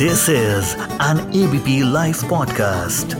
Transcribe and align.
This 0.00 0.28
is 0.28 0.76
an 1.00 1.18
ABP 1.30 1.72
Life 1.84 2.20
podcast. 2.24 3.14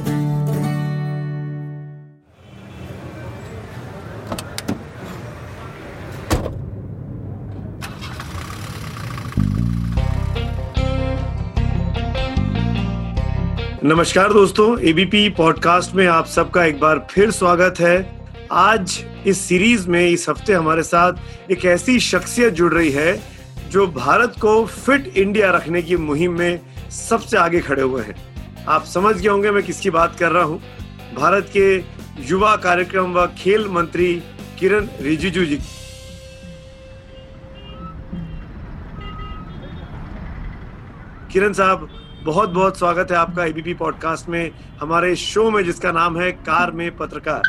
नमस्कार 13.85 14.33
दोस्तों 14.33 14.81
ABP 14.81 15.29
podcast 15.29 15.95
में 15.95 16.07
आप 16.07 16.27
सबका 16.27 16.65
एक 16.65 16.81
बार 16.81 17.07
फिर 17.11 17.31
स्वागत 17.31 17.81
है 17.81 18.27
आज 18.53 19.05
इस 19.27 19.41
सीरीज़ 19.41 19.89
में, 19.89 20.09
इस 20.09 20.29
हफ़्ते 20.29 20.53
हमारे 20.53 20.83
साथ 20.83 21.13
एक 21.51 21.65
ऐसी 21.65 22.01
शख्सियत 22.01 22.55
जुड़ 22.55 22.73
रही 22.75 22.91
है, 22.91 23.41
जो 23.71 23.87
भारत 23.87 24.35
को 24.41 24.67
फिट 24.67 25.17
इंडिया 25.17 25.51
रखने 25.51 25.83
की 25.83 25.97
मुहिम 25.97 26.39
में 26.39 26.70
सबसे 26.91 27.37
आगे 27.37 27.61
खड़े 27.61 27.83
हुए 27.83 28.03
हैं। 28.03 28.15
आप 28.69 28.85
समझ 28.85 29.15
गए 29.17 29.29
होंगे 29.29 29.51
मैं 29.51 29.63
किसकी 29.63 29.91
बात 29.91 30.17
कर 30.19 30.33
रहा 30.33 30.45
हूँ। 30.45 30.61
भारत 31.15 31.51
के 31.57 31.77
युवा 32.29 32.55
कार्यक्रम 32.57 33.13
व 33.15 33.27
खेल 33.39 33.69
मंत्री 33.69 34.15
किरण 34.59 34.89
रिजिजू 35.01 35.45
जी। 35.45 35.59
किरण 41.33 41.53
साहब 41.53 41.89
बहुत 42.25 42.49
बहुत 42.49 42.79
स्वागत 42.79 43.11
है 43.11 43.17
आपका 43.17 43.45
एबीपी 43.45 43.75
पॉडकास्ट 43.75 44.29
में, 44.29 44.51
हमारे 44.81 45.15
शो 45.17 45.51
में 45.51 45.63
जिसका 45.65 45.93
नाम 45.93 46.21
है 46.21 46.31
कार 46.33 46.71
में 46.71 46.97
पत्रकार। 46.97 47.43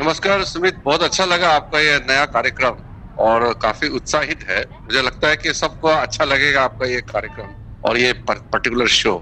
नमस्कार 0.00 0.42
सुमित, 0.44 0.80
बहुत 0.84 1.02
अच्छा 1.02 1.24
लगा 1.24 1.50
आपका 1.50 1.80
ये 1.80 1.98
नया 2.08 2.24
कार्यक्रम 2.26 2.76
और 3.18 3.52
काफ़ी 3.62 3.88
उत्साहित 3.88 4.42
है। 4.48 4.64
मुझे 4.72 5.02
लगता 5.02 5.28
है 5.28 5.36
कि 5.36 5.52
सबको 5.54 5.88
अच्छा 5.88 6.24
लगेगा 6.24 6.62
आपका 6.62 6.86
ये 6.86 7.00
कार्यक्रम। 7.12 7.65
और 7.84 7.98
ये 7.98 8.12
particular 8.28 8.86
show 8.88 9.14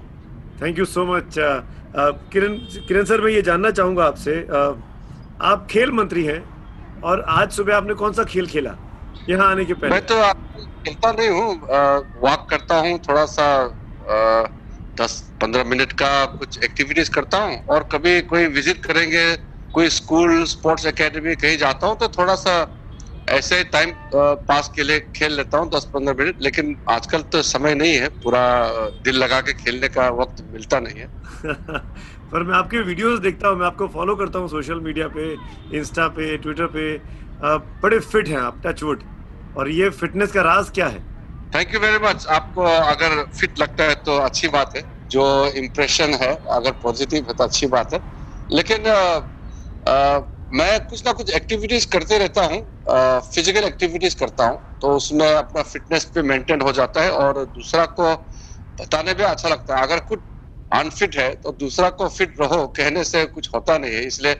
thank 0.61 0.79
you 0.79 0.85
so 0.85 1.05
much 1.05 1.35
Kiran 2.33 2.57
Kiran 2.87 3.05
sir 3.05 3.21
मैं 3.21 3.31
ये 3.31 3.41
जानना 3.41 3.71
चाहूँगा 3.71 4.05
आपसे 4.05 4.41
uh, 4.41 4.73
आप 5.41 5.67
खेल 5.69 5.91
मंत्री 5.91 6.23
हैं 6.25 6.41
और 7.03 7.21
आज 7.29 7.51
सुबह 7.51 7.75
आपने 7.75 7.93
कौन 7.93 8.13
सा 8.13 8.23
खेल 8.23 8.47
खेला? 8.47 8.75
यहाँ 9.29 9.49
आने 9.51 9.65
के 9.65 9.73
पहले। 9.73 9.91
मैं 9.91 10.05
तो 10.05 10.15
खेलता 10.85 11.11
नहीं 11.11 11.29
हूँ 11.29 11.49
वॉक 12.21 12.47
करता 12.49 12.75
हूँ 12.79 12.97
थोड़ा 12.99 13.25
सा 13.25 13.47
दस 15.01 15.19
पंद्रह 15.41 15.63
मिनट 15.63 15.91
का 16.01 16.13
कुछ 16.39 16.63
एक्टिविटीज़ 16.63 17.11
करता 17.11 17.37
हूँ 17.37 17.57
और 17.67 17.87
कभी 17.91 18.21
कोई 18.31 18.45
विज़िट 18.47 18.85
करेंगे 18.85 19.25
कोई 19.73 19.89
स्कूल 19.89 20.43
स्पोर्ट्स 20.45 20.85
एकेडमी 20.85 21.35
कहीं 21.35 21.57
जाता 21.57 21.87
हूँ 21.87 21.97
तो 21.97 22.07
थोड़ा 22.07 22.35
सा 22.35 22.53
ऐसे 23.29 23.63
टाइम 23.63 23.91
पास 24.47 24.71
के 24.75 24.83
लिए 24.83 24.99
खेल 25.15 25.33
लेता 25.33 25.57
हूँ 25.57 25.69
दस 25.71 25.85
पंद्रह 25.93 26.15
मिनट 26.19 26.41
लेकिन 26.41 26.75
आजकल 26.89 27.21
तो 27.31 27.41
समय 27.41 27.75
नहीं 27.75 27.93
है 27.95 28.09
पूरा 28.23 28.43
दिल 29.03 29.15
लगा 29.17 29.39
के 29.41 29.53
खेलने 29.53 29.87
का 29.87 30.09
वक्त 30.19 30.43
मिलता 30.53 30.79
नहीं 30.79 30.99
है। 30.99 31.07
पर 32.31 32.43
मैं 32.43 32.55
आपके 32.55 32.79
वीडियोस 32.81 33.19
देखता 33.19 33.47
हूँ 33.47 33.57
मैं 33.57 33.65
आपको 33.65 33.87
फॉलो 33.87 34.15
करता 34.15 34.39
हूँ 34.39 34.49
सोशल 34.49 34.79
मीडिया 34.81 35.07
पे 35.07 35.31
इंस्टा 35.77 36.07
पे 36.07 36.37
ट्विटर 36.37 36.67
पे। 36.75 36.97
बड़े 37.81 37.99
फिट 37.99 38.27
हैं 38.27 38.37
आप 38.37 38.61
टच 38.65 38.83
वुड 38.83 39.03
और 39.57 39.69
ये 39.69 39.89
फिटनेस 39.91 40.31
का 40.31 40.41
राज 40.41 40.69
क्या 40.69 40.87
है? 40.87 40.99
थैंक 41.55 41.73
यू 41.73 41.79
वेरी 41.79 41.97
मच 42.05 42.25
आपको 42.27 42.63
अगर 42.63 43.23
फिट 43.31 43.59
लगता 43.59 43.83
है 43.83 43.95
तो 44.05 44.17
अच्छी 44.19 44.47
बात 44.47 44.75
है। 44.77 44.83
जो 45.09 45.25
इम्प्रेशन 45.55 46.13
है 46.21 46.33
अगर 46.51 46.71
पॉजिटिव 46.83 47.25
है 47.27 47.33
तो 47.33 47.43
अच्छी 47.43 47.67
बात 47.67 47.93
है। 47.93 47.99
लेकिन 48.51 48.87
आ, 48.87 48.99
आ, 49.91 50.19
मैं 50.55 50.79
कुछ 50.87 51.05
ना 51.05 51.11
कुछ 51.13 51.29
एक्टिविटीज़ 51.35 51.87
करते 51.91 52.17
रहता 52.17 52.45
हूँ 52.45 52.59
फ़िज़िकल 53.25 53.63
एक्टिविटीज़ 53.63 54.15
करता 54.17 54.47
हूँ 54.47 54.59
तो 54.81 54.95
उसमें 54.95 55.27
अपना 55.27 55.61
फिटनेस 55.63 56.05
पे 56.15 56.21
मेंटेन 56.23 56.61
हो 56.61 56.71
जाता 56.71 57.01
है 57.03 57.11
और 57.13 57.43
दूसरा 57.47 57.85
को 57.99 58.13
बताने 58.77 59.13
में 59.13 59.23
अच्छा 59.25 59.49
लगता 59.49 59.75
है। 59.77 59.83
अगर 59.83 59.99
कुछ 60.09 60.19
अनफिट 60.71 61.15
है 61.17 61.29
तो 61.35 61.51
दूसरा 61.59 61.89
को 61.91 62.07
फिट 62.09 62.39
रहो, 62.41 62.65
कहने 62.67 63.03
से 63.03 63.25
कुछ 63.27 63.49
होता 63.55 63.77
नहीं 63.77 63.93
है, 63.93 64.03
इसलिए 64.03 64.35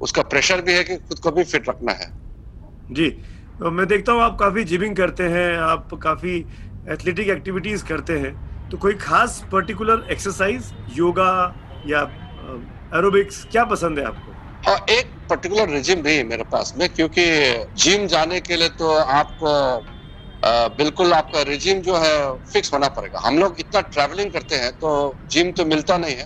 उसका 0.00 0.22
प्रेशर 0.24 0.60
भी 0.62 0.72
है 0.72 0.84
कि 0.84 0.96
खुद 0.98 1.18
को 1.18 1.30
भी 1.30 1.44
फिट 1.44 1.68
रखना 1.68 1.92
है। 1.92 2.12
जी 2.90 3.08
तो 3.60 3.70
मैं 3.70 3.86
देखता 3.88 4.12
हूँ 4.12 4.22
आप 4.22 4.36
काफ़ी 4.40 4.64
जिमिंग 4.66 4.96
करते 4.96 5.24
हैं, 5.28 5.56
आप 5.58 5.88
काफ़ी 6.02 6.36
एथलेटिक 6.86 7.28
एक्टिविटीज़ 7.30 7.84
करते 7.84 8.18
हैं 8.20 8.36
तो 8.70 8.78
कोई 8.78 8.94
खास 9.02 9.42
पर्टिकुलर 9.52 10.06
एक्सरसाइज 10.12 10.72
योगा 10.92 11.30
या 11.84 12.02
एरोबिक्स 12.94 13.44
क्या 13.52 13.64
पसंद 13.66 13.98
है 13.98 14.04
आपको? 14.06 14.37
हाँ 14.62 14.76
एक 14.90 15.12
पर्टिकुलर 15.30 15.68
रिजिम 15.70 16.06
है 16.06 16.22
मेरे 16.24 16.42
पास 16.44 16.72
में, 16.76 16.88
क्योंकि 16.88 17.24
जिम 17.80 18.06
जाने 18.06 18.40
के 18.40 18.56
लिए 18.56 18.68
तो 18.78 18.90
आपको 18.92 19.52
बिल्कुल 20.76 21.12
आपका 21.12 21.42
रिजिम 21.42 21.80
जो 21.82 21.96
है 21.96 22.14
फिक्स 22.52 22.72
होना 22.72 22.88
पड़ेगा। 22.90 23.20
हम 23.20 23.38
लोग 23.38 23.56
इतना 23.60 23.80
ट्रैवलिंग 23.86 24.30
करते 24.32 24.56
हैं 24.56 24.70
तो 24.74 24.90
जिम 25.26 25.50
तो 25.52 25.64
मिलता 25.66 25.96
नहीं 25.98 26.14
है। 26.16 26.24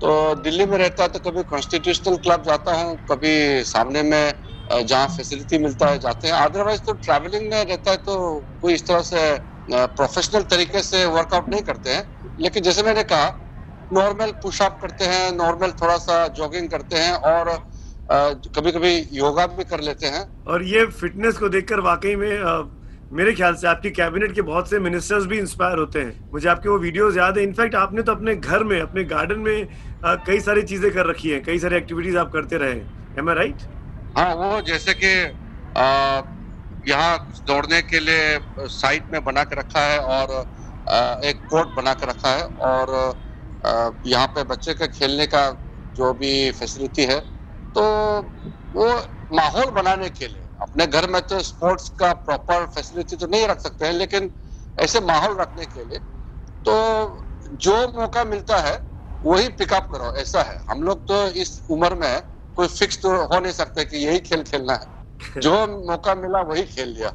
तो 0.00 0.34
दिल्ली 0.36 0.66
में 0.66 0.76
रहता 0.78 1.02
है 1.02 1.08
तो 1.10 1.18
कभी 1.20 1.42
कॉन्स्टिट्यूशनल 1.44 2.16
क्लब 2.18 2.42
जाता 2.44 2.74
हूँ, 2.74 2.96
कभी 3.10 3.64
सामने 3.66 4.02
में 4.04 4.32
जहाँ 4.68 5.06
फैसिलिटी 5.08 5.58
मिलता 5.58 5.88
है 5.88 5.98
जाते 6.00 6.28
हैं। 6.28 6.34
अदरवाइज़ 6.36 6.80
तो 6.86 6.92
ट्रैवलिंग 6.94 7.50
में 7.50 7.64
रहता 7.64 7.90
है 7.90 7.96
तो 7.98 8.16
कोई 8.62 8.74
इस 8.74 8.86
तरह 8.88 9.02
से 9.04 9.34
प्रोफेशनल 9.68 10.42
तरीके 10.50 10.82
से 10.82 11.04
वर्कआउट 11.08 11.48
नहीं 11.48 11.62
करते 11.62 11.90
हैं। 11.90 12.04
लेकिन 12.38 12.62
जैसे 12.62 12.82
मैंने 12.82 13.02
कहा 13.04 13.28
नॉर्मल 13.92 14.30
पुशअप 14.42 14.78
करते 14.82 15.04
हैं 15.04 15.32
नॉर्मल 15.36 15.70
थोड़ा 15.80 15.96
सा 15.98 16.26
जॉगिंग 16.38 16.68
करते 16.70 16.96
हैं 16.96 17.12
और 17.30 17.50
कभी 18.56 18.72
कभी 18.72 18.94
योगा 19.12 19.46
भी 19.48 19.64
कर 19.64 19.80
लेते 19.80 20.06
हैं। 20.06 20.22
और 20.44 20.62
ये 20.64 20.84
फिटनेस 20.86 21.36
को 21.38 21.48
देखकर 21.48 21.80
वाकई 21.80 22.14
में 22.16 22.38
आ, 22.40 22.62
मेरे 23.12 23.32
ख्याल 23.34 23.54
से 23.54 23.66
आपकी 23.68 23.90
कैबिनेट 23.90 24.34
के 24.34 24.42
बहुत 24.42 24.70
से 24.70 24.78
मिनिस्टर्स 24.80 25.24
भी 25.26 25.38
इंस्पायर 25.38 25.78
होते 25.78 26.00
हैं। 26.00 26.30
मुझे 26.32 26.48
आपके 26.48 26.68
वो 26.68 26.78
वीडियोस 26.78 27.16
याद 27.16 27.38
है। 27.38 27.42
इनफैक्ट 27.44 27.74
आपने 27.74 28.02
तो 28.02 28.12
अपने 28.12 28.34
घर 28.36 28.64
में 28.64 28.80
अपने 28.80 29.04
गार्डन 29.04 29.38
में 29.40 29.68
आ, 30.04 30.14
कई 30.26 30.40
सारी 30.40 30.62
चीज़ें 30.62 30.90
कर 30.92 31.06
रखी 31.06 31.30
हैं 31.30 31.42
कई 31.44 31.58
सारी 31.58 31.76
एक्टिविटीज़ 31.76 32.16
आप 32.18 32.32
करते 32.32 32.56
रहे 32.58 32.80
एम 33.18 33.28
आई 33.28 33.34
राइट 33.36 33.68
हाँ 34.16 34.34
वो 34.34 34.60
जैसे 34.62 34.94
कि 34.94 35.12
यहाँ 36.90 37.18
दौड़ने 37.46 37.80
के 37.82 38.00
लिए 38.00 38.68
साइट 38.70 39.12
में 39.12 39.24
बना 39.24 39.44
के 39.44 39.56
रखा 39.56 39.80
है 39.80 39.98
और 40.14 40.32
एक 41.24 41.44
कोर्ट 41.50 41.68
बना 41.76 41.92
के 41.94 42.06
रखा 42.06 42.28
है 42.30 42.44
और 42.68 42.94
यहाँ 43.64 44.26
पे 44.28 44.42
बच्चे 44.44 44.74
के 44.74 44.86
खेलने 44.88 45.26
का 45.26 45.48
जो 45.96 46.12
भी 46.14 46.50
फैसिलिटी 46.52 47.04
है 47.04 47.18
तो 47.74 47.82
वो 48.74 48.86
माहौल 49.32 49.70
बनाने 49.72 50.08
के 50.10 50.26
लिए, 50.28 50.46
अपने 50.60 50.86
घर 50.86 51.08
में 51.10 51.20
तो 51.22 51.38
स्पोर्ट्स 51.42 51.88
का 51.98 52.12
प्रॉपर 52.20 52.66
फैसिलिटी 52.66 53.16
तो 53.16 53.26
नहीं 53.26 53.46
रख 53.48 53.60
सकते 53.60 53.86
हैं, 53.86 53.92
लेकिन 53.94 54.30
ऐसे 54.78 55.00
माहौल 55.02 55.36
रखने 55.36 55.66
के 55.66 55.84
लिए 55.84 55.98
तो 56.64 56.74
जो 57.62 57.76
मौका 57.90 58.24
मिलता 58.24 58.56
है, 58.58 58.74
वही 59.24 59.48
पिकअप 59.50 59.88
करो, 59.92 60.12
ऐसा 60.16 60.42
है। 60.42 60.58
हम 60.68 60.82
लोग 60.82 61.06
तो 61.08 61.26
इस 61.40 61.60
उम्र 61.70 61.94
में 61.94 62.22
कोई 62.56 62.68
फिक्स 62.68 63.00
तो 63.02 63.10
हो 63.24 63.38
नहीं 63.40 63.52
सकते 63.52 63.84
कि 63.84 63.96
यही 63.96 64.18
खेल 64.20 64.42
खेलना 64.42 64.74
है। 64.74 65.40
जो 65.42 65.52
मौका 65.86 66.14
मिला, 66.14 66.40
वही 66.42 66.62
खेल 66.64 66.88
लिया। 66.88 67.12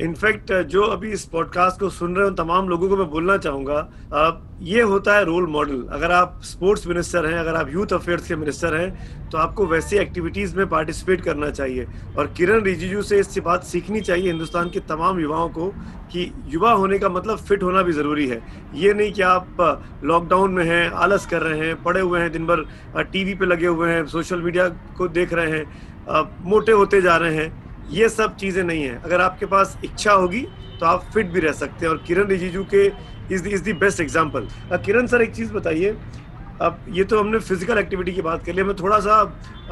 इनफैक्ट 0.00 0.52
जो 0.70 0.82
अभी 0.82 1.10
इस 1.10 1.24
पॉडकास्ट 1.24 1.78
को 1.80 1.88
सुन 1.90 2.16
रहे 2.16 2.24
हो 2.24 2.30
तमाम 2.36 2.68
लोगों 2.68 2.88
को 2.88 2.96
मैं 2.96 3.08
बोलना 3.10 3.36
चाहूँगा 3.36 4.58
ये 4.62 4.82
होता 4.82 5.14
है 5.16 5.24
रोल 5.24 5.46
मॉडल 5.46 5.82
अगर 5.92 6.10
आप 6.12 6.40
स्पोर्ट्स 6.44 6.86
मिनिस्टर 6.86 7.26
हैं, 7.26 7.38
अगर 7.38 7.54
आप 7.54 7.70
यूथ 7.72 7.92
अफेयर्स 7.92 8.28
के 8.28 8.36
मिनिस्टर 8.36 8.74
हैं 8.74 9.28
तो 9.30 9.38
आपको 9.38 9.66
वैसी 9.66 9.96
एक्टिविटीज़ 9.96 10.56
में 10.56 10.68
पार्टिसिपेट 10.68 11.20
करना 11.20 11.50
चाहिए। 11.50 11.86
और 12.18 12.26
किरण 12.36 12.62
रिजिजू 12.62 13.02
से 13.02 13.18
इससे 13.20 13.40
बात 13.40 13.64
सीखनी 13.64 14.00
चाहिए 14.00 14.26
हिंदुस्तान 14.26 14.70
के 14.70 14.80
तमाम 14.88 15.20
युवाओं 15.20 15.48
को 15.48 15.68
कि 16.12 16.30
युवा 16.48 16.72
होने 16.72 16.98
का 16.98 17.08
मतलब 17.08 17.38
फिट 17.38 17.62
होना 17.62 17.82
भी 17.82 17.92
ज़रूरी 17.92 18.26
है। 18.28 18.42
ये 18.74 18.94
नहीं 18.94 19.12
कि 19.12 19.22
आप 19.24 20.00
लॉकडाउन 20.04 20.52
में 20.52 20.64
हैं, 20.64 20.88
आलस 20.90 21.26
कर 21.26 21.42
रहे 21.42 21.66
हैं, 21.66 21.82
पड़े 21.82 22.00
हुए 22.00 22.20
हैं, 22.20 22.32
दिन 22.32 22.46
भर 22.46 22.64
टीवी 23.02 23.34
पे 23.34 23.46
लगे 23.46 23.66
हुए 23.66 23.92
हैं 23.92 24.06
सोशल 24.08 24.42
मीडिया 24.42 24.68
को 24.98 25.08
देख 25.10 25.32
रहे 25.32 25.50
हैं 25.50 26.24
मोटे 26.44 26.72
होते 26.72 27.00
जा 27.02 27.16
रहे 27.16 27.36
हैं। 27.36 27.65
ये 27.90 28.08
सब 28.08 28.36
चीज़ें 28.36 28.62
नहीं 28.64 28.82
है। 28.82 29.00
अगर 29.02 29.20
आपके 29.20 29.46
पास 29.46 29.76
इच्छा 29.84 30.12
होगी 30.12 30.40
तो 30.80 30.86
आप 30.86 31.04
फिट 31.14 31.26
भी 31.26 31.40
रह 31.40 31.52
सकते 31.54 31.86
हैं। 31.86 31.92
और 31.92 32.02
किरण 32.06 32.26
रिजिजू 32.28 32.64
के 32.74 32.86
is 33.34 33.48
is 33.48 33.62
the 33.64 33.76
best 33.76 34.00
example 34.00 34.48
Kiran 34.74 35.06
sir, 35.06 35.22
एक 35.22 35.34
चीज़ 35.34 35.52
बताइए। 35.52 35.96
अब 36.62 36.84
ये 36.88 37.04
तो 37.04 37.18
हमने 37.20 37.38
फ़िज़िकल 37.38 37.78
एक्टिविटी 37.78 38.12
की 38.12 38.22
बात 38.22 38.44
कर 38.44 38.54
ली। 38.54 38.62
मैं 38.62 38.74
थोड़ा 38.76 38.98
सा 39.00 39.14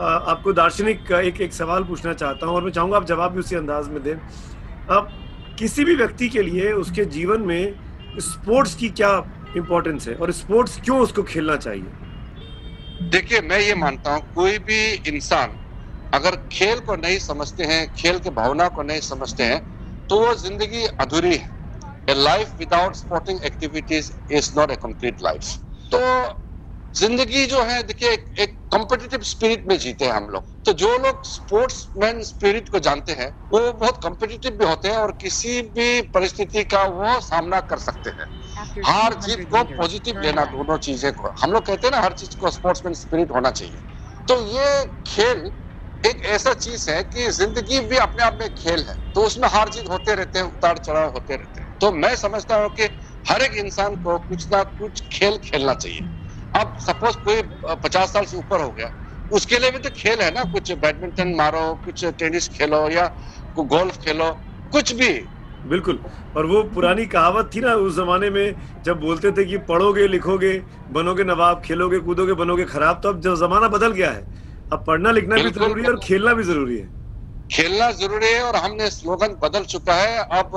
आपको 0.01 0.53
दार्शनिक 0.53 1.13
एक 1.15 1.41
एक 1.41 1.53
सवाल 1.53 1.85
पूछना 1.85 2.13
चाहता 2.15 2.47
हूँ 2.47 2.55
और 2.55 2.65
मैं 2.65 2.71
चाहूँगा 2.73 2.97
आप 2.97 3.05
जवाब 3.07 3.33
भी 3.33 3.41
उसी 3.41 3.57
अंदाज 3.57 3.89
में 3.89 4.03
दें। 4.03 4.15
अब 4.15 5.09
किसी 5.59 5.85
भी 5.85 5.95
व्यक्ति 5.97 6.29
के 6.29 6.43
लिए 6.43 6.73
उसके 6.75 7.05
जीवन 7.07 7.43
में 7.43 7.75
स्पोर्ट्स 8.21 8.75
की 8.75 8.89
क्या 8.91 9.11
इंपॉर्टेंस 9.57 10.09
है? 10.09 10.15
और 10.15 10.31
स्पोर्ट्स 10.33 10.81
क्यों 10.81 10.99
उसको 11.01 11.23
खेलना 11.25 11.57
चाहिए? 11.57 11.87
देखिए, 13.11 13.41
मैं 13.41 13.59
ये 13.61 13.75
मानता 13.75 14.11
हूँ, 14.11 14.23
कोई 14.35 14.59
भी 14.61 14.83
इंसान 15.09 15.57
अगर 16.15 16.37
खेल 16.53 16.81
को 16.81 16.97
नहीं 16.97 17.19
समझते 17.21 17.65
हैं 17.65 17.87
खेल 17.97 18.19
के 18.19 18.31
भावना 18.33 18.69
को 18.69 18.83
नहीं 18.83 19.01
समझते 19.03 19.45
हैं 19.45 19.61
तो 20.11 20.19
वो 20.21 20.35
ज़िंदगी 20.37 20.85
अधूरी 21.01 21.37
है। 21.37 21.53
A 22.09 22.15
life 22.15 22.55
without 22.59 22.97
sporting 22.97 23.41
activities 23.45 24.11
is 24.31 24.51
not 24.57 24.71
a 24.71 24.77
complete 24.79 25.23
life 25.23 25.53
तो 25.93 26.01
ज़िंदगी 26.95 27.45
जो 27.47 27.63
है 27.63 27.83
देखिए 27.83 28.11
एक 28.43 28.55
कॉम्पिटिटिव 28.71 29.23
स्पिरिट 29.25 29.65
में 29.69 29.77
जीते 29.79 30.05
हैं 30.05 30.13
हम 30.13 30.29
लोग। 30.31 30.45
तो 30.65 30.73
जो 30.75 30.89
लोग 30.99 31.25
स्पोर्ट्समैन 31.27 32.23
स्पिरिट 32.25 32.69
को 32.69 32.79
जानते 32.81 33.13
हैं 33.13 33.29
वो 33.53 33.61
बहुत 33.73 34.01
कॉम्पिटिटिव 34.03 34.53
भी 34.53 34.65
होते 34.65 34.89
हैं 34.89 34.97
और 34.97 35.13
किसी 35.21 35.61
भी 35.71 36.01
परिस्थिति 36.15 36.65
का 36.67 36.83
वो 36.91 37.19
सामना 37.23 37.61
कर 37.63 37.79
सकते 37.81 38.11
हैं। 38.11 38.27
हार 38.85 39.15
जीत 39.17 39.49
को 39.51 39.63
पॉजिटिव 39.73 40.21
लेना 40.21 40.45
दोनों 40.47 40.77
चीज़ें 40.81 41.13
को 41.13 41.35
हम 41.41 41.53
लोग 41.53 41.67
कहते 41.67 41.87
हैं 41.87 41.93
ना 41.93 42.01
हर 42.03 42.13
चीज़ 42.15 42.37
को 42.41 42.51
स्पोर्ट्समैन 42.53 42.95
स्पिरिट 42.95 43.31
होना 43.31 43.51
चाहिए। 43.53 43.81
तो 44.29 44.41
ये 44.49 44.85
खेल 45.07 45.51
एक 46.05 46.23
ऐसा 46.27 46.53
चीज़ 46.55 46.91
है 46.91 47.03
कि 47.05 47.29
ज़िंदगी 47.33 47.81
भी 47.81 47.97
अपने 47.99 48.23
आप 48.25 48.37
में 48.41 48.49
खेल 48.51 48.81
है 48.81 48.95
तो 49.15 49.21
उसमें 49.23 49.49
हार 49.49 49.69
जीत 49.69 49.89
होते 49.91 50.15
रहते 50.15 50.39
हैं 50.39 50.47
उतार 50.47 50.79
चढ़ाव 50.79 51.11
होते 51.11 51.37
रहते 51.37 51.61
हैं। 51.61 51.69
तो 51.81 51.91
मैं 51.95 52.15
समझता 52.17 52.57
हूँ 52.57 52.69
कि 52.71 52.89
हर 53.25 53.43
एक 53.43 53.55
इंसान 53.57 53.95
को 53.97 54.19
कुछ 54.21 54.47
ना 54.53 54.63
कुछ 54.63 55.03
खेल 55.13 55.39
खेलना 55.45 55.75
चाहिए। 55.75 56.01
अब 56.55 56.75
सपोज़ 56.81 57.17
कोई 57.25 57.43
पचास 57.85 58.13
साल 58.13 58.25
से 58.25 58.37
ऊपर 58.37 58.61
हो 58.61 58.71
गया, 58.71 58.91
उसके 59.31 59.59
लिए 59.59 59.71
भी 59.71 59.79
तो 59.79 59.91
खेल 59.97 60.21
है 60.21 60.31
ना, 60.31 60.43
कुछ 60.45 60.73
बैडमिंटन 60.75 61.35
मारो, 61.35 61.75
कुछ 61.85 62.05
टेनिस 62.05 62.49
खेलो 62.49 62.89
या 62.91 63.07
गोल्फ 63.57 63.97
खेलो, 63.99 64.31
कुछ 64.73 64.93
भी। 64.93 65.13
बिल्कुल, 65.65 65.99
और 66.37 66.47
वो 66.47 66.63
पुरानी 66.71 67.07
कहावत 67.07 67.51
थी 67.55 67.61
ना 67.61 67.75
उस 67.77 67.97
जमाने 67.97 68.31
में, 68.31 68.55
जब 68.85 69.01
बोलते 69.01 69.31
थे 69.33 69.45
कि 69.45 69.59
पढ़ोगे, 69.65 70.07
लिखोगे, 70.09 70.53
बनोगे 70.91 71.25
नवाब, 71.25 71.63
खेलोगे, 71.65 71.99
कूदोगे, 72.01 72.33
बनोगे 72.35 72.65
खराब 72.67 73.01
तो 73.03 73.09
अब 73.09 73.21
जब 73.21 73.37
जमाना 73.37 73.69
बदल 73.69 73.93
गया 73.93 74.11
है। 74.11 74.27
अब 74.75 74.85
पढ़ना 74.87 75.11
लिखना 75.11 75.37
भी 75.37 75.51
ज़रूरी 75.51 75.83
है 75.83 75.89
और 75.89 75.99
खेलना 76.05 76.33
भी 76.35 76.43
ज़रूरी 76.45 76.79
है। 76.79 76.89
खेलना 77.53 77.91
ज़रूरी 77.93 78.27
है 78.27 78.43
और 78.43 78.57
हमने 78.57 78.91
स्लोगन 78.91 79.37
बदल 79.43 79.65
चुका 79.73 79.95
है। 79.95 80.19
अब 80.39 80.57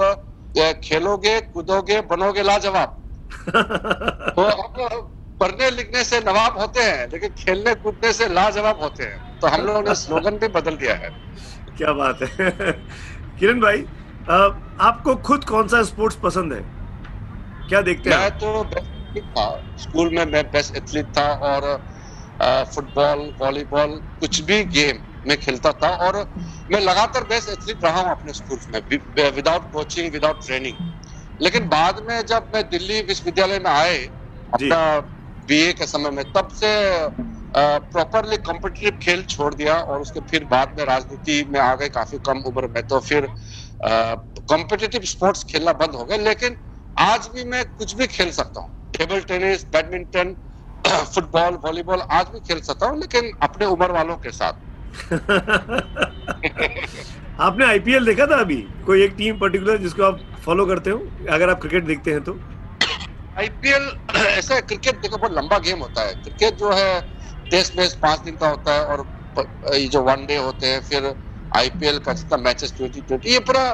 खेलोगे 0.84 1.40
कूदोगे 1.54 2.00
बनोगे 2.12 2.44
लाजवाब। 2.44 3.04
तो 3.50 4.44
अब 4.44 5.12
पढ़ने 5.42 5.70
लिखने 5.72 6.04
से 6.04 6.20
नवाब 6.20 6.58
होते 6.60 6.84
हैं 6.84 7.08
लेकिन 7.12 7.34
खेलने 7.40 7.74
कूदने 7.76 8.14
से 8.14 8.28
लाजवाब 8.34 8.80
होते 8.82 9.04
हैं। 9.04 9.40
तो 9.40 9.48
हम 9.48 9.66
लोगों 9.66 9.82
ने 9.82 9.96
स्लोगन 9.96 10.38
भी 10.38 10.48
बदल 10.56 10.76
दिया 10.76 10.96
है। 10.96 11.10
क्या 11.78 11.92
बात 11.94 12.22
है। 12.22 12.50
किरण 13.40 13.60
भाई 13.62 13.86
आपको 14.30 15.16
खुद 15.28 15.44
कौन 15.44 15.68
सा 15.68 15.82
स्पोर्ट्स 15.84 16.18
पसंद 16.24 16.54
है? 16.54 16.62
क्या 17.70 17.82
देखते 17.82 18.10
हैं 18.10 18.18
मैं 18.18 18.38
तो 18.40 18.64
था। 19.20 19.46
स्कूल 19.78 20.10
में 20.16 20.26
मैं 20.32 20.44
बेस्ट 20.52 20.76
एथलीट 20.76 21.06
था 21.18 21.28
और 21.50 21.70
फुटबॉल 22.40 23.20
वॉलीबॉल 23.42 24.00
कुछ 24.20 24.40
भी 24.42 24.64
गेम 24.72 25.00
में 25.26 25.38
खेलता 25.38 25.72
था 25.74 25.90
और 26.08 26.16
मैं 26.72 26.80
लगातार 26.82 27.24
बेस्ट 27.24 27.50
एथलीट 27.50 27.84
रहा 27.84 28.02
हूँ 28.02 28.12
अपने 28.12 28.34
स्कूल 28.34 28.60
में 28.70 28.82
विदाउट 29.32 29.70
कोचिंग 29.72 30.12
विदाउट 30.14 30.46
ट्रेनिंग 30.46 30.76
लेकिन 31.40 31.68
बाद 31.70 32.02
में 32.10 32.20
जब 32.26 32.50
मैं 32.54 32.64
दिल्ली 32.70 33.02
विश्वविद्यालय 33.04 33.60
में 33.60 33.70
आए 33.72 33.98
अपना 34.52 34.80
बीए 35.48 35.72
के 35.74 35.86
समय 35.86 36.12
में 36.12 36.24
तब 36.28 36.48
से 36.54 36.72
प्रॉपरली 37.54 38.38
कॉम्पिटिटिव 38.40 38.98
खेल 39.02 39.22
छोड़ 39.30 39.54
दिया 39.56 39.80
और 39.82 40.02
उसके 40.02 40.20
फिर 40.30 40.44
बाद 40.46 40.74
में 40.78 40.84
राजनीति 40.86 41.44
में 41.50 41.60
आ 41.60 41.74
गए 41.76 41.88
काफ़ी 41.90 42.18
कम 42.26 42.40
उम्र 42.48 42.68
में। 42.68 42.82
तो 42.84 43.00
फिर 43.00 43.28
कॉम्पिटिटिव 43.82 45.02
स्पोर्ट्स 45.06 45.44
खेलना 45.44 45.74
बंद 45.76 45.96
हो 45.96 46.06
गए 46.06 46.18
लेकिन 46.20 46.58
आज 46.96 47.28
भी 47.34 47.44
मैं 47.46 47.64
कुछ 47.68 47.94
भी 47.96 48.08
खेल 48.08 48.32
सकता 48.32 48.62
हूँ। 48.62 48.70
Table 48.94 49.22
tennis 49.24 49.66
badminton 49.74 50.36
football 51.14 51.54
volleyball 51.66 52.02
आज 52.12 52.26
भी 52.34 52.40
खेल 52.48 52.60
सकता 52.62 52.86
हूँ 52.88 53.00
लेकिन 53.00 53.32
अपने 53.42 53.66
उम्र 53.66 53.92
वालों 53.92 54.16
के 54.18 54.32
साथ। 54.32 54.54
आपने 57.40 57.66
आईपीएल 57.66 58.06
देखा 58.06 58.26
था 58.26 58.36
अभी? 58.42 58.56
कोई 58.86 59.04
एक 59.04 59.14
टीम 59.18 59.38
पर्टिकुलर 59.40 59.78
जिसको 59.78 60.04
आप 60.04 60.20
फॉलो 60.46 60.66
करते 60.66 60.90
हो? 60.90 61.02
अगर 61.30 61.50
आप 61.50 61.60
क्रिकेट 61.62 61.84
देखते 61.86 62.12
हैं 62.12 62.24
तो। 62.24 62.34
आईपीएल 63.40 63.92
ऐसा 64.16 64.60
क्रिकेट 64.60 65.02
देखो 65.02 65.18
बहुत 65.18 65.34
लंबा 65.34 65.58
गेम 65.68 65.80
होता 65.80 66.02
है। 66.02 66.14
क्रिकेट 66.24 66.58
जो 66.58 66.72
है 66.72 67.02
टेस्ट 67.52 67.78
मैच 67.78 67.94
पाँच 68.04 68.20
दिन 68.20 68.36
का 68.36 68.50
होता 68.50 68.74
है 68.74 68.86
और 68.86 69.06
ये 69.76 69.88
जो 69.88 70.02
वन 70.02 70.26
डे 70.26 70.38
होते 70.38 70.68
हैं 70.68 70.82
फिर 70.82 71.16
आईपीएल 71.58 72.00
का 72.00 72.14
जितना 72.14 72.38
मैचेस 72.38 72.74
ट्वेंटी 72.78 73.02
ट्वेंटी 73.02 73.34
ये 73.34 73.40
पूरा 73.40 73.74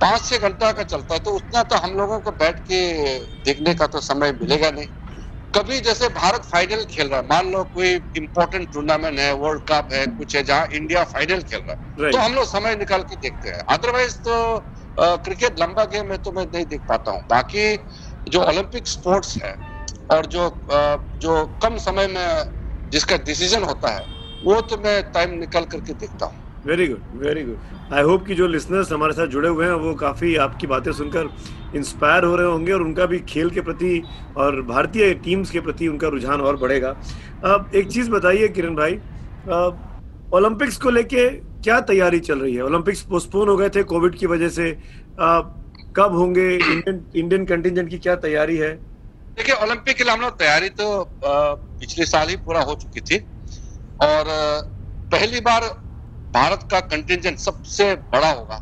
पाँच 0.00 0.24
छह 0.24 0.48
घंटा 0.48 0.72
का 0.72 0.82
चलता 0.82 1.14
है 1.14 1.20
तो 1.20 1.30
उतना 1.30 1.62
तो 1.70 1.76
हम 1.76 1.96
लोगों 1.96 2.18
को 2.20 2.30
बैठ 2.42 2.58
के 2.70 3.18
देखने 3.44 3.74
का 3.74 3.86
तो 3.86 4.00
समय 4.00 4.32
मिलेगा 4.32 4.70
नहीं। 4.70 4.86
कभी 5.54 5.78
जैसे 5.80 6.08
भारत 6.10 6.44
फाइनल 6.44 6.84
खेल 6.90 7.08
रहा 7.08 7.18
है 7.20 7.26
मान 7.26 7.50
लो 7.52 7.62
कोई 7.74 7.88
इंपॉर्टेंट 8.16 8.68
टूर्नामेंट 8.72 9.18
है 9.18 9.32
वर्ल्ड 9.34 9.62
कप 9.68 9.88
है 9.92 10.04
कुछ 10.08 10.36
है 10.36 10.42
जहाँ 10.42 10.66
इंडिया 10.72 11.02
फाइनल 11.06 11.40
खेल 11.42 11.60
रहा 11.60 11.72
है 11.72 12.10
तो 12.12 12.18
हम 12.18 12.34
लोग 12.34 12.44
समय 12.46 12.76
निकाल 12.76 13.02
के 13.02 13.16
देखते 13.16 13.48
हैं। 13.48 13.60
अदरवाइज़ 13.70 14.14
तो 14.28 14.36
क्रिकेट 15.24 15.60
लंबा 15.60 15.84
गेम 15.92 16.10
है 16.12 16.16
तो 16.18 16.32
मैं 16.32 16.44
नहीं 16.46 16.64
देख 16.66 16.80
पाता 16.88 17.10
हूँ। 17.10 17.20
बाकी 17.30 17.76
जो 18.26 18.42
ओलंपिक 18.42 18.86
स्पोर्ट्स 18.88 19.36
है 19.42 19.54
और 20.10 20.26
जो 20.26 20.48
जो 21.22 21.44
कम 21.62 21.76
समय 21.78 22.06
में 22.08 22.44
जिसका 22.92 23.16
डिसीज़न 23.26 23.62
होता 23.64 23.90
है 23.90 24.04
वो 24.42 24.60
तो 24.70 24.76
मैं 24.78 25.02
टाइम 25.14 25.34
निकाल 25.38 25.64
करके 25.64 25.92
देखता 25.94 26.26
हूँ। 26.26 26.41
Very 26.66 26.86
good 26.86 27.22
very 27.22 27.42
good 27.42 27.92
I 27.94 28.02
hope 28.02 28.26
कि 28.26 28.34
जो 28.34 28.46
लिसनर्स 28.46 28.92
हमारे 28.92 29.12
साथ 29.12 29.26
जुड़े 29.26 29.48
हुए 29.48 29.66
हैं, 29.66 29.72
वो 29.74 29.94
काफ़ी 29.94 30.34
आपकी 30.36 30.66
बातें 30.66 30.90
सुनकर 30.92 31.28
इंस्पायर 31.76 32.24
हो 32.24 32.36
रहे 32.36 32.46
होंगे 32.46 32.72
और 32.72 32.82
उनका 32.82 33.06
भी 33.06 33.18
खेल 33.28 33.50
के 33.50 33.60
प्रति 33.60 34.02
और 34.36 34.60
भारतीय 34.62 35.14
टीम्स 35.24 35.50
के 35.50 35.60
प्रति 35.60 35.88
उनका 35.88 36.08
रुझान 36.08 36.40
और 36.40 36.56
बढ़ेगा। 36.56 36.90
अब 37.44 37.70
एक 37.74 37.88
चीज़ 37.92 38.10
बताइए 38.10 38.48
किरण 38.48 38.74
भाई 38.76 38.94
ओलंपिक्स 40.34 40.76
को 40.76 40.90
लेके 40.90 41.28
क्या 41.62 41.80
तैयारी 41.82 42.20
चल 42.20 42.38
रही 42.38 42.54
है? 42.54 42.62
ओलंपिक्स 42.62 43.00
पोस्टपोन 43.10 43.48
हो 43.48 43.56
गए 43.56 43.68
थे 43.68 43.82
कोविड 43.84 44.14
की 44.18 44.26
वजह 44.26 44.48
से। 44.50 44.70
कब 45.96 46.14
होंगे? 46.16 46.48
इंडियन 46.54 47.04
इंडियन 47.16 47.44
कंटिजेंट 47.46 47.88
की 47.88 47.98
क्या 47.98 48.14
तैयारी 48.18 48.56
है? 48.56 48.72
देखिए 49.36 49.54
ओलंपिक 49.56 49.96
के 49.96 50.04
लिए 50.04 50.12
हम 50.12 50.20
लोग 50.20 50.38
तैयारी 50.38 50.68
तो 50.70 51.06
पिछले 51.24 52.04
साल 52.06 52.28
ही 52.28 52.36
पूरा 52.38 52.60
हो 52.62 52.74
चुकी 52.82 53.00
थी। 53.00 53.18
और 54.02 54.24
पहली 55.12 55.40
बार 55.42 55.62
भारत 56.34 56.66
का 56.70 56.80
कंटिजेंट 56.88 57.38
सबसे 57.38 57.94
बड़ा 58.14 58.30
होगा 58.30 58.60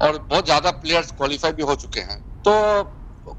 और 0.00 0.18
बहुत 0.30 0.44
ज़्यादा 0.44 0.70
प्लेयर्स 0.82 1.10
क्वालिफाई 1.12 1.52
भी 1.52 1.62
हो 1.62 1.74
चुके 1.76 2.00
हैं। 2.00 2.18
तो 2.44 2.54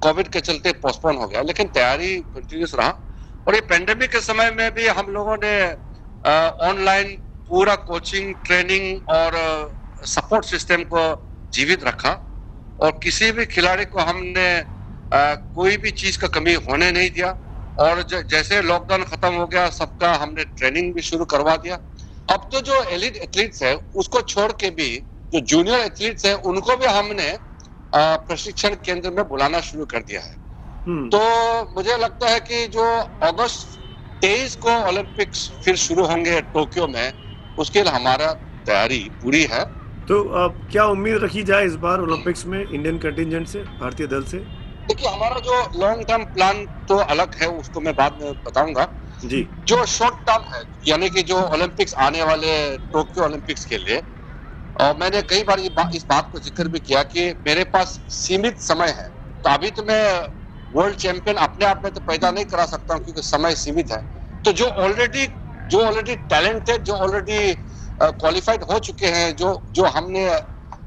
कोविड 0.02 0.28
के 0.28 0.40
चलते 0.42 0.72
पोस्टपोन 0.84 1.18
हो 1.18 1.28
गया 1.28 1.42
लेकिन 1.44 1.68
तैयारी 1.70 2.16
कंटिन्यूस 2.36 2.74
रहा। 2.76 2.90
और 3.48 3.56
ये 3.56 3.62
पेंडेमिक 3.70 4.12
के 4.12 4.22
समय 4.22 4.52
में 4.52 4.70
भी 4.76 4.88
हम 4.90 5.12
लोगों 5.14 5.38
ने 5.44 5.56
ऑनलाइन 6.68 7.16
पूरा 7.50 7.76
कोचिंग 7.90 8.34
ट्रेनिंग 8.46 9.10
और 9.10 9.36
सपोर्ट 10.04 10.46
सिस्टम 10.46 10.84
को 10.94 11.04
जीवित 11.54 11.84
रखा। 11.84 12.12
और 12.80 13.00
किसी 13.04 13.32
भी 13.32 13.46
खिलाड़ी 13.46 13.86
को 13.86 14.00
हमने 14.02 14.48
आ, 15.12 15.34
कोई 15.36 15.78
भी 15.78 15.92
चीज़ 15.94 16.18
का 16.20 16.28
कमी 16.30 16.54
होने 16.62 16.92
नहीं 16.92 17.10
दिया। 17.10 17.36
और 17.78 18.02
जैसे 18.30 18.62
लॉकडाउन 18.62 19.04
खत्म 19.04 19.34
हो 19.34 19.46
गया 19.48 19.70
सबका 19.70 20.14
हमने 20.16 20.44
ट्रेनिंग 20.58 20.94
भी 20.94 21.02
शुरू 21.02 21.26
करवा 21.26 21.56
दिया। 21.58 21.78
अब 22.28 22.50
तो 22.52 22.62
जो 22.62 22.82
एलिट 22.92 23.16
एथलीट्स 23.18 23.64
है 23.64 23.76
उसको 23.96 24.22
छोड़ 24.24 24.52
के 24.54 24.70
भी 24.78 24.90
जो 25.34 25.40
जूनियर 25.42 25.80
एथलीट्स 25.82 26.26
है 26.26 26.34
उनको 26.46 26.76
भी 26.78 26.86
हमने 26.88 27.28
प्रशिक्षण 27.96 28.76
केंद्र 28.86 29.10
में 29.12 29.28
बुलाना 29.28 29.60
शुरू 29.62 29.86
कर 29.86 30.04
दिया 30.04 30.22
है। 30.22 30.34
हम्म। 30.86 31.10
तो 31.10 31.20
मुझे 31.76 31.98
लगता 31.98 32.30
है 32.30 32.40
कि 32.42 32.66
जो 32.68 32.84
अगस्त 33.24 33.78
तेईस 34.22 34.56
को 34.58 34.76
ओलंपिक्स 34.88 35.50
फिर 35.66 35.76
शुरू 35.78 36.06
होंगे 36.06 36.42
टोक्यो 36.54 36.88
में 36.88 37.56
उसके 37.60 37.84
लिए 37.84 37.92
हमारा 37.92 38.32
तैयारी 38.66 39.00
पूरी 39.24 39.44
है। 39.52 39.64
तो 40.08 40.22
अब 40.40 40.68
क्या 40.72 40.86
उम्मीद 40.88 41.24
रखी 41.24 41.44
जाए 41.44 41.66
इस 41.66 41.76
बार 41.86 42.02
ओलंपिक्स 42.02 42.46
में 42.46 42.60
इंडियन 42.60 42.98
कंटिजेंट 43.00 43.48
से 43.48 43.60
भारतीय 43.80 44.08
दल 44.08 44.24
से? 44.24 44.38
देखिए 44.88 45.10
हमारा 45.10 45.40
जो 45.42 45.56
लॉन्ग 45.80 46.06
टर्म 46.08 46.24
प्लान 46.34 46.66
तो 46.90 46.98
अलग 47.14 47.36
है 47.42 47.48
उसको 47.60 47.82
मैं 47.82 47.96
बाद 47.96 48.20
में 48.22 48.44
बताऊँगा। 48.44 48.84
जी। 49.22 49.42
जो 49.68 49.86
शॉर्ट 49.86 50.16
टर्म 50.28 50.44
है 50.54 50.64
यानी 50.88 51.10
कि 51.10 51.22
जो 51.24 51.38
ओलंपिक्स 51.48 51.94
आने 52.00 52.24
वाले 52.24 52.56
टोक्यो 52.78 53.24
ओलंपिक्स 53.26 53.66
के 53.66 53.78
लिए 53.78 54.02
और 54.76 54.98
मैंने 54.98 55.22
कई 55.22 55.44
बार 55.44 55.60
बा, 55.70 55.90
इस 55.96 56.06
बात 56.10 56.30
को 56.32 56.40
ज़िक्र 56.40 56.68
भी 56.68 56.80
किया 56.80 57.04
कि 57.04 57.30
मेरे 57.48 57.64
पास 57.64 58.00
सीमित 58.10 58.60
समय 58.60 58.88
है। 58.90 59.08
तो 59.44 59.50
अभी 59.50 59.70
तो 59.72 59.84
मैं 59.84 60.28
वर्ल्ड 60.72 60.96
चैंपियन 60.98 61.38
अपने 61.38 61.66
आप 61.66 61.82
में 61.84 61.92
तो 61.94 62.00
पैदा 62.02 62.32
नहीं 62.32 62.46
करा 62.46 62.66
सकता 62.66 62.94
हूँ 62.94 63.04
क्योंकि 63.04 63.22
समय 63.22 63.56
सीमित 63.56 63.92
है। 63.92 64.04
तो 64.46 64.52
जो 64.52 64.66
ऑलरेडी 64.86 65.28
जो 65.70 65.82
ऑलरेडी 65.86 66.16
टैलेंटेड 66.30 66.84
जो 66.84 66.94
ऑलरेडी 66.96 67.54
क्वालिफाइड 68.00 68.64
हो 68.64 68.80
चुके 68.80 69.08
हैं 69.08 69.36
जो 69.36 69.54
जो 69.72 69.86
हमने 69.86 70.30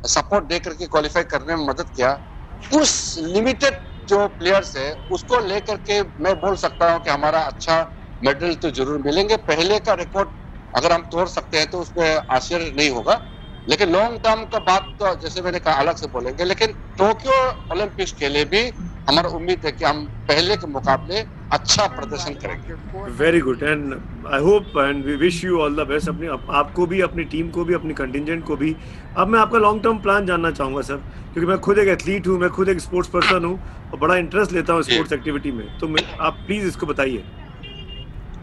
सपोर्ट 0.08 0.44
दे 0.44 0.58
करके 0.58 0.86
क्वालिफाई 0.86 1.22
करने 1.24 1.56
में 1.56 1.66
मदद 1.66 1.90
किया 1.96 2.18
उस 2.62 2.92
लिमिटेड 3.18 3.80
जो 4.08 4.26
प्लेयर्स 4.38 4.76
है 4.76 4.92
उसको 5.10 5.38
लेकर 5.46 5.76
के 5.90 6.00
मैं 6.22 6.34
बोल 6.40 6.56
सकता 6.56 6.90
हूँ 6.92 7.00
कि 7.00 7.10
हमारा 7.10 7.40
अच्छा 7.42 7.80
मेडल 8.24 8.54
तो 8.56 8.70
ज़रूर 8.72 9.02
मिलेंगे। 9.04 9.36
पहले 9.48 9.78
का 9.80 9.94
रिकॉर्ड 9.94 10.28
अगर 10.76 10.92
हम 10.92 11.02
तोड़ 11.12 11.26
सकते 11.28 11.58
हैं 11.58 11.70
तो 11.70 11.80
उसमें 11.80 12.06
आश्चर्य 12.30 12.72
नहीं 12.76 12.90
होगा। 12.90 13.20
लेकिन 13.68 13.90
लॉन्ग 13.92 14.18
टर्म 14.24 14.44
का 14.52 14.58
बात 14.66 14.84
तो 15.00 15.14
जैसे 15.22 15.42
मैंने 15.42 15.58
कहा 15.60 15.80
अलग 15.80 15.96
से 15.96 16.06
बोलेंगे। 16.08 16.44
लेकिन 16.44 16.72
टोक्यो 16.98 17.40
ओलंपिक्स 17.72 18.12
के 18.20 18.28
लिए 18.28 18.44
भी 18.52 18.60
हमारा 19.08 19.28
उम्मीद 19.30 19.64
है 19.64 19.72
कि 19.72 19.84
हम 19.84 20.04
पहले 20.28 20.56
के 20.56 20.66
मुकाबले 20.68 21.24
अच्छा 21.52 21.86
प्रदर्शन 21.88 22.34
करेंगे। 22.42 23.10
Very 23.18 23.40
good 23.40 23.62
and 23.62 23.94
I 24.32 24.40
hope 24.42 24.72
and 24.78 25.04
we 25.04 25.14
wish 25.16 25.42
you 25.44 25.58
all 25.62 25.76
the 25.76 25.86
best 25.88 26.08
अपनी 26.08 26.26
आपको 26.58 26.86
भी 26.86 27.00
अपनी 27.00 27.24
टीम 27.34 27.50
को 27.50 27.64
भी 27.64 27.74
अपनी 27.74 27.94
कंटिजेंट 27.94 28.44
को 28.46 28.56
भी। 28.56 28.74
अब 29.16 29.28
मैं 29.28 29.40
आपका 29.40 29.58
लॉन्ग 29.58 29.82
टर्म 29.82 29.98
प्लान 29.98 30.26
जानना 30.26 30.50
चाहूँगा 30.50 30.82
सर 30.82 30.96
क्योंकि 31.32 31.46
मैं 31.46 31.58
खुद 31.60 31.78
एक 31.78 31.88
एथलीट 31.88 32.26
हूँ 32.26 32.38
मैं 32.40 32.50
खुद 32.50 32.68
एक 32.68 32.80
स्पोर्ट्स 32.80 33.10
पर्सन 33.10 33.44
हूँ 33.44 33.58
और 33.92 33.98
बड़ा 33.98 34.16
इंटरेस्ट 34.16 34.52
लेता 34.52 34.72
हूँ 34.72 34.82
स्पोर्ट्स 34.82 35.12
एक्टिविटी 35.12 35.52
में। 35.52 35.66
तो 35.78 35.94
आप 36.20 36.42
प्लीज़ 36.46 36.66
इसको 36.68 36.86
बताइए। 36.86 37.24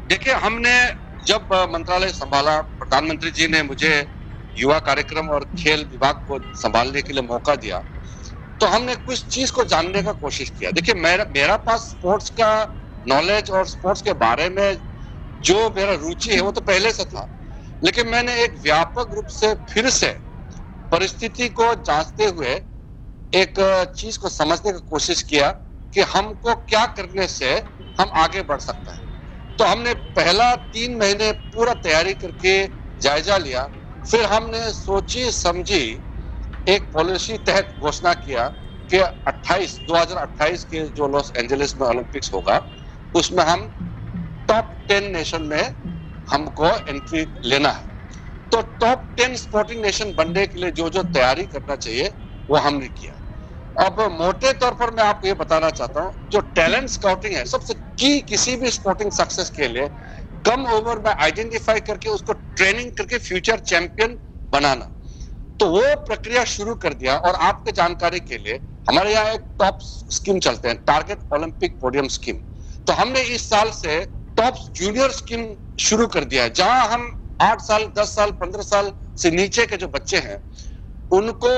देखिए, 0.05 0.33
हमने 0.35 0.73
जब 1.23 1.47
मंत्रालय 1.71 2.09
संभाला, 2.11 2.59
प्रधानमंत्री 2.61 3.31
जी 3.31 3.47
ने 3.47 3.61
मुझे 3.63 3.93
युवा 4.55 4.77
कार्यक्रम 4.81 5.29
और 5.29 5.43
खेल 5.57 5.83
विभाग 5.91 6.15
को 6.27 6.39
संभालने 6.55 7.01
के 7.01 7.13
लिए 7.13 7.21
मौका 7.23 7.55
दिया 7.57 7.83
तो 8.59 8.65
हमने 8.67 8.95
कुछ 8.97 9.27
चीज़ 9.27 9.51
को 9.51 9.63
जानने 9.65 10.01
का 10.03 10.11
कोशिश 10.13 10.49
किया। 10.49 10.69
देखिए, 10.71 10.95
मेरा 10.95 11.25
मेरा 11.29 11.55
पास 11.59 11.81
स्पोर्ट्स 11.89 12.29
का 12.39 12.51
नॉलेज 13.05 13.49
और 13.51 13.65
स्पोर्ट्स 13.67 14.01
के 14.01 14.13
बारे 14.15 14.49
में 14.49 14.77
जो 15.41 15.69
मेरा 15.75 15.93
रुचि 15.95 16.29
है, 16.31 16.39
वो 16.41 16.51
तो 16.51 16.61
पहले 16.61 16.91
से 16.91 17.03
था, 17.05 17.27
लेकिन 17.81 18.07
मैंने 18.07 18.41
एक 18.43 18.55
व्यापक 18.63 19.13
रूप 19.13 19.25
से 19.31 19.53
फिर 19.69 19.89
से 19.91 20.09
परिस्थिति 20.91 21.49
को 21.51 21.73
जांचते 21.75 22.25
हुए 22.27 22.53
एक 23.33 23.59
चीज़ 23.97 24.19
को 24.19 24.29
समझने 24.31 24.71
की 24.71 24.79
कोशिश 24.89 25.21
किया 25.23 25.49
कि 25.93 26.01
हमको 26.13 26.55
क्या 26.63 26.85
करने 26.97 27.27
से 27.29 27.53
हम 27.97 28.11
आगे 28.17 28.41
बढ़ 28.43 28.59
सकते 28.61 28.91
हैं। 28.91 29.04
तो 29.59 29.63
हमने 29.63 29.93
पहला 29.93 30.55
तीन 30.55 30.95
महीने 30.97 31.31
पूरा 31.31 31.73
तैयारी 31.73 32.13
करके 32.13 32.65
जायजा 33.01 33.37
लिया। 33.37 33.69
फिर 34.05 34.25
हमने 34.25 34.71
सोची 34.71 35.31
समझी, 35.31 36.01
एक 36.67 36.89
पॉलिसी 36.93 37.37
तहत 37.37 37.73
घोषणा 37.79 38.13
किया 38.13 38.47
कि 38.89 38.97
28 39.27 39.79
2028 39.87 40.63
के 40.63 40.83
जो 40.87 41.07
लॉस 41.07 41.31
एंजलिस 41.37 41.77
में 41.77 41.87
ओलंपिक्स 41.87 42.33
होगा, 42.33 42.61
उसमें 43.13 43.43
हम 43.43 43.67
टॉप 44.47 44.75
टेन 44.87 45.11
नेशन 45.11 45.41
में 45.41 45.73
हमको 46.31 46.65
एंट्री 46.65 47.25
लेना 47.45 47.69
है। 47.69 47.87
तो 48.51 48.61
टॉप 48.61 49.13
टेन 49.17 49.35
स्पोर्टिंग 49.35 49.81
नेशन 49.81 50.13
बनने 50.13 50.45
के 50.47 50.59
लिए 50.59 50.71
जो 50.71 50.89
जो 50.89 51.03
तैयारी 51.03 51.45
करना 51.45 51.75
चाहिए, 51.75 52.11
वो 52.49 52.57
हमने 52.57 52.87
किया। 52.87 53.14
अब 53.75 53.99
मोटे 54.11 54.51
तौर 54.55 54.73
पर 54.73 54.91
मैं 54.95 55.03
आपको 55.03 55.27
ये 55.27 55.33
बताना 55.35 55.69
चाहता 55.69 56.01
हूँ, 56.01 56.11
जो 56.31 56.39
टैलेंट 56.55 56.89
स्काउटिंग 56.89 57.33
है, 57.35 57.43
सबसे 57.45 57.73
की 57.73 58.19
किसी 58.23 58.55
भी 58.55 58.69
स्पोर्टिंग 58.71 59.11
सक्सेस 59.11 59.49
के 59.49 59.67
लिए 59.67 59.87
कम 60.45 60.65
ओवर 60.73 60.99
में 60.99 61.11
आइडेंटिफाई 61.13 61.79
करके 61.81 62.09
उसको 62.09 62.33
ट्रेनिंग 62.33 62.91
करके 62.97 63.17
फ्यूचर 63.19 63.59
चैंपियन 63.61 64.17
बनाना। 64.53 64.89
तो 65.59 65.67
वो 65.69 65.81
प्रक्रिया 66.05 66.43
शुरू 66.45 66.75
कर 66.75 66.93
दिया 66.93 67.17
और 67.19 67.35
आपके 67.41 67.71
जानकारी 67.71 68.19
के 68.21 68.37
लिए 68.37 68.59
हमारे 68.87 69.13
यहाँ 69.13 69.33
एक 69.33 69.41
टॉप 69.59 69.77
स्कीम 70.11 70.39
चलते 70.39 70.67
हैं 70.67 70.77
टारगेट 70.87 71.19
ओलंपिक 71.33 71.77
पोडियम 71.81 72.07
स्कीम 72.09 72.35
तो 72.87 72.93
हमने 72.93 73.21
इस 73.35 73.49
साल 73.49 73.69
से 73.73 73.99
टॉप 74.37 74.55
जूनियर 74.75 75.11
स्कीम 75.11 75.47
शुरू 75.79 76.07
कर 76.07 76.23
दिया 76.23 76.43
है, 76.43 76.49
जहाँ 76.51 76.87
हम 76.87 77.13
आठ 77.41 77.61
साल, 77.61 77.85
दस 77.97 78.15
साल, 78.15 78.31
पंद्रह 78.33 78.63
साल 78.63 78.91
से 79.17 79.31
नीचे 79.31 79.65
के 79.65 79.77
जो 79.77 79.87
बच्चे 79.89 80.17
हैं 80.19 80.39
उनको 81.15 81.49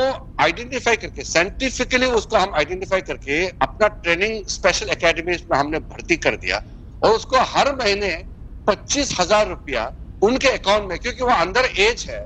आइडेंटिफाई 0.42 0.96
करके 0.96 1.24
साइंटिफिकली 1.24 2.06
उसको 2.14 2.38
हम 2.38 2.54
आइडेंटिफाई 2.56 3.02
करके 3.02 3.46
अपना 3.62 3.88
ट्रेनिंग 4.00 4.44
स्पेशल 4.50 4.90
एकेडमी 4.92 5.38
में 5.52 5.58
हमने 5.58 5.80
भर्ती 5.82 6.18
कर 6.26 6.36
दिया 6.38 6.62
और 7.02 7.16
उसको 7.16 7.40
हर 7.52 7.76
महीने 7.76 8.12
पच्चीस 8.68 9.20
हज़ार 9.20 9.48
रुपया 9.48 9.92
उनके 10.22 10.50
अकाउंट 10.50 10.90
में, 10.90 10.98
क्योंकि 11.00 11.24
वो 11.24 11.30
अंदर 11.32 11.66
एज 11.80 12.06
है 12.10 12.20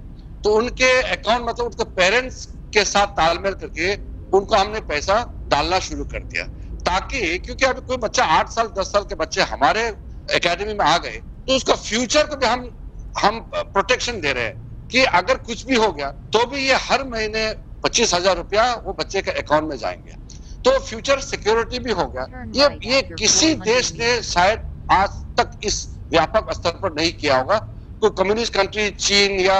तो 0.43 0.53
उनके 0.55 0.91
अकाउंट 1.11 1.47
मतलब 1.47 1.65
उनके 1.65 1.83
पेरेंट्स 1.95 2.45
के 2.73 2.83
साथ 2.85 3.07
तालमेल 3.17 3.53
करके 3.55 3.93
उनको 4.33 4.55
हमने 4.55 4.79
पैसा 4.83 5.15
डालना 5.47 5.79
शुरू 5.81 6.03
कर 6.05 6.19
दिया। 6.21 6.43
ताकि, 6.85 7.37
क्योंकि 7.37 7.65
अभी 7.65 7.81
कोई 7.81 7.97
बच्चा 7.99 8.23
आठ 8.25 8.49
साल, 8.49 8.67
दस 8.69 8.91
साल 8.91 9.03
के 9.03 9.15
बच्चे 9.15 9.41
हमारे 9.43 9.81
एकेडमी 10.29 10.73
में 10.73 10.85
आ 10.85 10.97
गए 10.97 11.17
तो 11.47 11.55
उसका 11.55 11.75
फ्यूचर 11.77 12.25
को 12.25 12.35
भी 12.35 12.45
हम 12.47 12.69
हम 13.15 13.39
प्रोटेक्शन 13.53 14.19
दे 14.21 14.31
रहे 14.33 14.43
हैं। 14.43 14.55
कि 14.91 15.03
अगर 15.19 15.37
कुछ 15.39 15.65
भी 15.67 15.75
हो 15.75 15.91
गया 15.91 16.09
तो 16.33 16.45
भी 16.45 16.67
ये 16.67 16.75
हर 16.81 17.03
महीने 17.07 17.49
पच्चीस 17.83 18.13
हज़ार 18.13 18.35
रुपया 18.37 18.73
वो 18.85 18.93
बच्चे 18.93 19.21
के 19.21 19.31
अकाउंट 19.33 19.69
में 19.69 19.77
जाएँगे। 19.77 20.15
तो 20.65 20.77
फ्यूचर 20.79 21.19
सिक्योरिटी 21.21 21.79
भी 21.79 21.91
हो 21.91 22.05
गया। 22.07 22.25
ये 22.55 22.67
ये 22.85 23.01
किसी 23.19 23.53
देश 23.61 23.93
ने 23.99 24.21
शायद 24.23 24.59
आज 24.89 25.09
तक 25.37 25.51
इस 25.63 25.77
व्यापक 26.11 26.51
स्तर 26.53 26.71
पर 26.81 26.93
नहीं 26.93 27.11
किया 27.11 27.37
होगा। 27.37 27.57
कोई 28.01 28.09
कम्युनिस्ट 28.17 28.53
कंट्री 28.53 28.89
चीन 28.99 29.39
या 29.39 29.57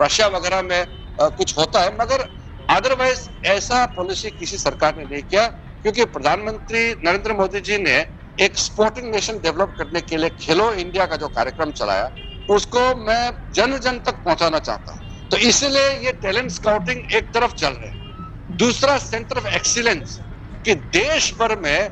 रशिया 0.00 0.26
वगैरह 0.28 0.62
में 0.62 0.80
आ, 1.18 1.28
कुछ 1.28 1.56
होता 1.58 1.80
है 1.80 1.96
मगर 1.96 2.28
अदरवाइज़ 2.68 3.28
ऐसा 3.48 3.84
पॉलिसी 3.96 4.30
किसी 4.30 4.58
सरकार 4.58 4.96
ने 4.96 5.04
नहीं 5.04 5.22
किया 5.22 5.46
क्योंकि 5.84 6.04
प्रधानमंत्री 6.06 6.82
नरेंद्र 7.04 7.32
मोदी 7.32 7.60
जी 7.60 7.78
ने 7.78 7.96
एक 8.38 8.58
स्पोर्टिंग 8.58 9.10
नेशन 9.10 9.38
डेवलप 9.38 9.74
करने 9.78 10.00
के 10.00 10.16
लिए 10.16 10.30
खेलो 10.40 10.72
इंडिया 10.74 11.06
का 11.06 11.16
जो 11.16 11.28
कार्यक्रम 11.28 11.70
चलाया 11.72 12.10
उसको 12.48 12.80
मैं 12.96 13.32
जन 13.54 13.78
जन 13.78 13.98
तक 13.98 14.22
पहुंचाना 14.24 14.58
चाहता 14.58 14.92
हूँ। 14.92 15.28
तो 15.30 15.36
इसलिए 15.48 15.90
ये 16.04 16.12
टैलेंट 16.22 16.50
स्काउटिंग 16.50 17.14
एक 17.14 17.32
तरफ़ 17.34 17.52
चल 17.54 17.72
रहे 17.72 17.88
हैं। 17.88 18.56
दूसरा 18.58 18.96
सेंटर 18.98 19.38
ऑफ़ 19.38 19.46
एक्सीलेंस 19.46 20.18
कि 20.64 20.74
देश 20.74 21.32
भर 21.40 21.58
में 21.60 21.88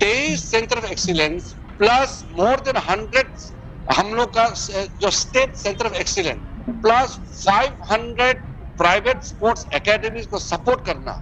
तेईस 0.00 0.50
centre 0.50 0.78
of 0.78 0.86
excellence 0.86 1.52
plus 1.78 2.22
more 2.32 2.60
than 2.60 2.76
hundred 2.88 3.32
हम 3.86 4.14
लोग 4.14 4.32
का, 4.34 4.48
जो 5.00 5.10
state 5.10 5.56
centre 5.56 5.86
of 5.86 5.94
excellence 5.94 6.40
plus 6.82 7.18
500 7.42 8.38
private 8.78 9.22
sports 9.24 9.66
academies 9.74 10.26
को 10.26 10.38
सपोर्ट 10.38 10.84
करना, 10.86 11.20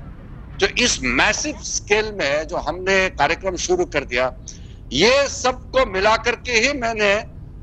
जो 0.61 0.67
इस 0.79 0.99
मैसिव 1.03 1.59
स्केल 1.65 2.13
में 2.13 2.47
जो 2.47 2.57
हमने 2.59 3.09
कार्यक्रम 3.11 3.57
शुरू 3.57 3.85
कर 3.87 4.05
दिया, 4.05 4.31
ये 4.91 5.29
सबको 5.29 5.85
मिलाकर 5.87 6.37
के 6.47 6.59
ही 6.59 6.73
मैंने 6.79 7.13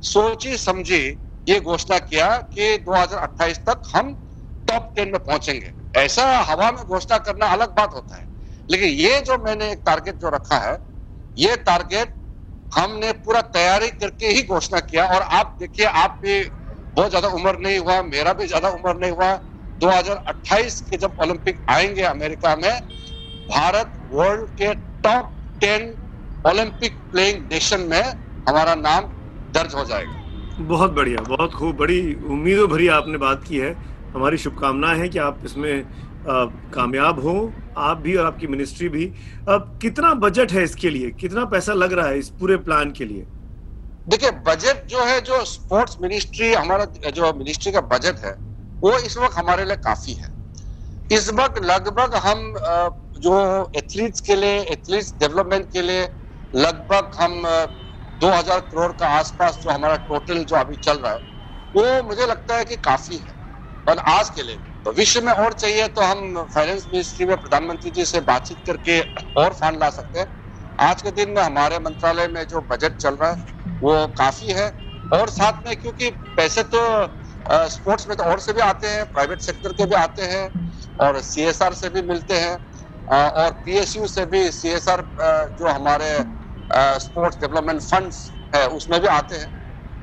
सोची 0.03 0.57
समझी 0.57 1.01
ये 1.47 1.59
घोषणा 1.59 1.97
किया 1.99 2.35
कि 2.53 2.77
2028 2.77 3.57
तक 3.67 3.81
हम 3.95 4.13
टॉप 4.67 4.91
टेन 4.95 5.09
में 5.09 5.19
पहुँचेंगे। 5.19 5.71
ऐसा 5.95 6.25
हवा 6.39 6.71
में 6.71 6.83
घोषणा 6.83 7.17
करना 7.17 7.45
अलग 7.45 7.69
बात 7.69 7.93
होता 7.93 8.15
है। 8.15 8.27
लेकिन 8.69 8.89
ये 8.89 9.19
जो 9.21 9.37
मैंने 9.37 9.71
एक 9.71 9.81
टारगेट 9.85 10.19
जो 10.21 10.29
रखा 10.29 10.57
है, 10.57 10.77
ये 11.37 11.55
टारगेट 11.55 12.13
हमने 12.71 13.11
पूरा 13.11 13.41
तैयारी 13.41 13.89
करके 13.91 14.27
ही 14.27 14.43
घोषणा 14.43 14.79
किया 14.79 15.05
और 15.07 15.21
आप 15.21 15.55
देखिए, 15.59 15.85
आप 15.85 16.19
भी 16.23 16.43
बहुत 16.97 17.09
ज़्यादा 17.09 17.27
उम्र 17.27 17.57
नहीं 17.59 17.79
हुआ, 17.79 18.01
मेरा 18.01 18.33
भी 18.33 18.47
ज़्यादा 18.47 18.69
उम्र 18.69 18.95
नहीं 18.95 19.11
हुआ। 19.11 19.33
2028 19.81 20.79
के 20.81 20.97
जब 20.97 21.15
ओलंपिक 21.21 21.61
आएँगे 21.69 22.01
अमेरिका 22.03 22.55
में, 22.55 22.79
भारत 23.49 23.93
वर्ल्ड 24.11 24.49
के 24.51 24.73
top 25.03 25.35
ten 25.61 25.95
Olympic 26.45 26.99
playing 27.11 27.41
nation 27.51 27.81
में 27.81 28.03
हमारा 28.47 28.75
नाम 28.75 29.09
दर्ज 29.53 29.75
हो 29.75 29.83
जाएगा। 29.85 30.65
बहुत 30.65 30.91
बढ़िया 30.91 31.21
बहुत 31.25 31.53
खूब 31.53 31.75
बड़ी 31.77 32.01
उम्मीदों 32.27 32.67
भरी 32.69 32.87
आपने 32.89 33.17
बात 33.17 33.43
की 33.43 33.57
है। 33.57 33.71
हमारी 34.13 34.37
शुभकामनाएँ 34.37 34.99
हैं 34.99 35.09
कि 35.09 35.19
आप 35.19 35.41
इसमें 35.45 35.83
कामयाब 36.73 37.19
हो 37.19 37.35
आप 37.79 37.97
भी 37.97 38.15
और 38.15 38.25
आपकी 38.25 38.47
मिनिस्ट्री 38.47 38.87
भी। 38.89 39.05
अब 39.47 39.77
कितना 39.81 40.13
बजट 40.15 40.51
है 40.51 40.63
इसके 40.63 40.89
लिए? 40.89 41.09
कितना 41.11 41.45
पैसा 41.47 41.73
लग 41.73 41.93
रहा 41.93 42.07
है 42.07 42.19
इस 42.19 42.29
पूरे 42.39 42.57
प्लान 42.59 42.91
के 42.91 43.05
लिए? 43.05 43.25
देखिए 44.07 44.31
बजट 44.47 44.87
जो 44.89 45.03
है 45.05 45.19
जो 45.21 45.43
स्पोर्ट्स 45.45 45.97
मिनिस्ट्री 46.01 46.53
हमारा 46.53 46.85
जो 47.11 47.33
मिनिस्ट्री 47.37 47.71
का 47.71 47.81
बजट 47.87 48.25
है 48.25 48.35
वो 48.81 48.97
इस 48.99 49.17
वक्त 49.17 49.37
हमारे 49.37 49.65
लिए 49.65 49.75
काफ़ी 49.77 50.13
है। 50.13 50.27
इस 51.11 51.29
वक्त 51.33 51.63
लगभग 51.63 52.15
हम 52.23 52.53
जो 53.19 53.37
एथलीट्स 53.77 54.21
के 54.21 54.35
लिए 54.35 54.59
एथलीट्स 54.73 55.13
डेवलपमेंट 55.19 55.65
के 55.73 55.81
लिए 55.81 56.07
लगभग 56.53 57.11
हम 57.15 57.41
2000 58.21 58.59
करोड़ 58.61 58.91
का 58.93 59.07
आसपास 59.09 59.59
जो 59.63 59.69
हमारा 59.69 59.95
टोटल 60.07 60.43
जो 60.43 60.55
अभी 60.55 60.75
चल 60.77 60.97
रहा 60.97 61.11
है, 61.11 61.19
वो 61.73 62.03
मुझे 62.03 62.25
लगता 62.25 62.55
है 62.55 62.65
कि 62.65 62.75
काफ़ी 62.77 63.17
है। 63.17 63.37
और 63.87 63.99
आज 64.07 64.29
के 64.29 64.43
लिए, 64.43 64.59
भविष्य 64.85 65.21
में 65.21 65.31
और 65.33 65.53
चाहिए 65.53 65.87
तो 65.89 66.01
हम 66.01 66.47
फाइनेंस 66.53 66.87
मिनिस्ट्री 66.91 67.25
में, 67.25 67.35
प्रधानमंत्री 67.37 67.91
जी 67.91 68.05
से 68.05 68.19
बातचीत 68.23 68.57
करके 68.67 68.99
और 69.37 69.53
फंड 69.53 69.79
ला 69.79 69.89
सकते 69.91 70.19
हैं। 70.19 70.27
आज 70.79 71.01
के 71.01 71.11
दिन 71.11 71.29
में 71.29 71.41
हमारे 71.41 71.79
मंत्रालय 71.79 72.27
में 72.27 72.43
जो 72.47 72.61
बजट 72.71 72.95
चल 72.97 73.15
रहा 73.15 73.29
है, 73.29 73.43
वो 73.81 74.07
काफ़ी 74.17 74.51
है। 74.51 74.69
और 75.11 75.29
साथ 75.29 75.65
में 75.65 75.75
क्योंकि 75.75 76.09
पैसे 76.37 76.63
तो 76.65 76.79
स्पोर्ट्स 77.69 78.07
में 78.07 78.15
तो 78.17 78.23
और 78.23 78.39
से 78.39 78.53
भी 78.53 78.61
आते 78.61 78.87
हैं 78.87 79.05
प्राइवेट 79.07 79.41
सेक्टर 79.41 79.71
के 79.73 79.85
भी 79.85 79.95
आते 79.95 80.21
हैं, 80.23 80.49
और 80.99 81.19
सीएसआर 81.23 81.73
से 81.73 81.89
भी 81.89 82.01
मिलते 82.03 82.37
हैं 82.37 82.57
और 83.07 83.51
पीएसयू 83.65 84.07
से 84.07 84.25
भी 84.25 84.49
सीएसआर 84.51 85.03
जो 85.59 85.67
हमारे 85.69 86.11
स्पोर्ट्स 86.69 87.37
डेवलपमेंट 87.41 87.81
फंड्स 87.81 88.29
है 88.55 88.67
उसमें 88.69 88.99
भी 89.01 89.07
आते 89.09 89.35
हैं। 89.35 89.47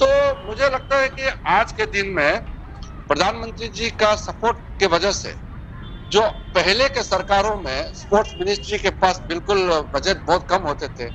तो 0.00 0.06
मुझे 0.46 0.64
लगता 0.64 0.99
है 0.99 1.08
कि 1.08 1.28
आज 1.49 1.73
के 1.73 1.85
दिन 1.92 2.12
में 2.14 2.40
प्रधानमंत्री 3.08 3.68
जी 3.70 3.90
का 4.00 4.14
सपोर्ट 4.16 4.56
के 4.80 4.87
वजह 4.88 5.12
से 5.14 5.35
जो 6.11 6.20
पहले 6.54 6.88
के 6.88 7.02
सरकारों 7.02 7.56
में 7.58 7.92
स्पोर्ट्स 7.94 8.35
मिनिस्ट्री 8.38 8.78
के 8.78 8.90
पास 8.96 9.20
बिल्कुल 9.28 9.68
बजट 9.94 10.25
बहुत 10.26 10.46
कम 10.50 10.62
होते 10.62 10.88
थे, 10.88 11.06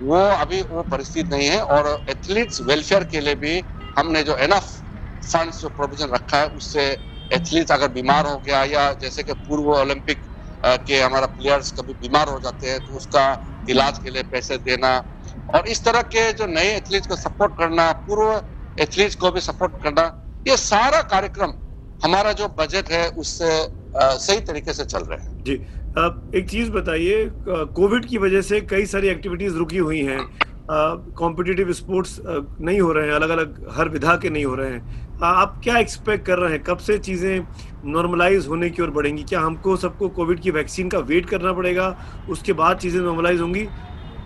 वो 0.00 0.16
अभी 0.16 0.60
वो 0.62 0.82
परिस्थिति 0.84 1.28
नहीं 1.28 1.48
है 1.48 1.60
और 1.64 1.88
एथलीट्स 2.10 2.60
वेलफेयर 2.62 3.04
के 3.04 3.20
लिए 3.20 3.34
भी 3.36 3.62
हमने 3.96 4.22
जो 4.22 4.36
एनफ 4.38 4.70
फंड्स 5.22 5.60
जो 5.60 5.68
प्रोविज़न 5.70 6.10
रखा 6.10 6.38
है, 6.38 6.48
उससे 6.48 6.84
एथलीट्स 7.30 7.72
अगर 7.72 7.88
बीमार 7.90 8.26
हो 8.26 8.38
गया 8.38 8.62
या 8.66 8.92
जैसे 9.02 9.22
कि 9.22 9.32
पूर्व 9.40 9.70
ओलंपिक 9.72 10.22
के 10.86 11.00
हमारा 11.00 11.26
प्लेयर्स 11.28 11.70
कभी 11.72 11.92
बीमार 12.00 12.28
हो 12.28 12.38
जाते 12.40 12.70
हैं 12.70 12.78
तो 12.80 12.92
उसका 12.94 13.26
इलाज 13.68 13.98
के 13.98 14.10
लिए 14.10 14.22
पैसे 14.32 14.56
देना 14.60 14.96
और 15.54 15.68
इस 15.68 15.84
तरह 15.84 16.02
के 16.14 16.32
जो 16.32 16.46
नए 16.46 16.76
एथलीट 16.76 17.06
को 17.06 17.16
सपोर्ट 17.16 17.52
करना, 17.58 17.90
पूर्व 18.06 18.82
एथलीट 18.82 19.14
को 19.20 19.30
भी 19.30 19.40
सपोर्ट 19.40 19.82
करना, 19.82 20.04
ये 20.48 20.56
सारा 20.58 21.00
कार्यक्रम 21.08 21.52
हमारा 22.00 22.32
जो 22.32 22.48
बजट 22.58 22.90
है, 22.90 23.08
उससे 23.10 23.50
सही 23.96 24.40
तरीके 24.42 24.72
से 24.72 24.84
चल 24.84 24.98
रहे 25.00 25.18
हैं। 25.18 25.42
जी, 25.44 25.54
अब 25.98 26.30
एक 26.34 26.48
चीज़ 26.50 26.70
बताइए 26.70 27.24
कोविड 27.74 28.06
की 28.08 28.18
वजह 28.18 28.40
से 28.42 28.60
कई 28.70 28.86
सारी 28.86 29.08
एक्टिविटीज़ 29.08 29.54
रुकी 29.54 29.78
हुई 29.78 30.00
हैं। 30.04 30.20
कॉम्पिटिटिव 31.18 31.72
स्पोर्ट्स 31.72 32.18
नहीं 32.24 32.80
हो 32.80 32.92
रहे 32.92 33.06
हैं 33.06 33.14
अलग 33.14 33.30
अलग 33.30 33.66
हर 33.76 33.88
विधा 33.88 34.16
के 34.16 34.30
नहीं 34.30 34.44
हो 34.44 34.54
रहे 34.54 34.70
हैं। 34.70 35.08
आप 35.22 35.58
क्या 35.62 35.78
एक्सपेक्ट 35.78 36.24
कर 36.26 36.38
रहे 36.38 36.52
हैं? 36.52 36.62
कब 36.62 36.78
से 36.78 36.96
चीज़ें 36.98 37.46
नॉर्मलाइज 37.86 38.46
होने 38.48 38.70
की 38.70 38.82
ओर 38.82 38.90
बढ़ेंगी? 38.90 39.22
क्या 39.24 39.40
हमको 39.40 39.76
सबको 39.76 40.08
कोविड 40.10 40.40
की 40.40 40.50
वैक्सीन 40.50 40.88
का 40.88 40.98
वेट 41.00 41.28
करना 41.30 41.52
पड़ेगा? 41.52 41.94
उसके 42.28 42.52
बाद 42.54 42.78
चीज़ें 42.78 43.00
नॉर्मलाइज 43.00 43.40
होंगी? 43.40 43.64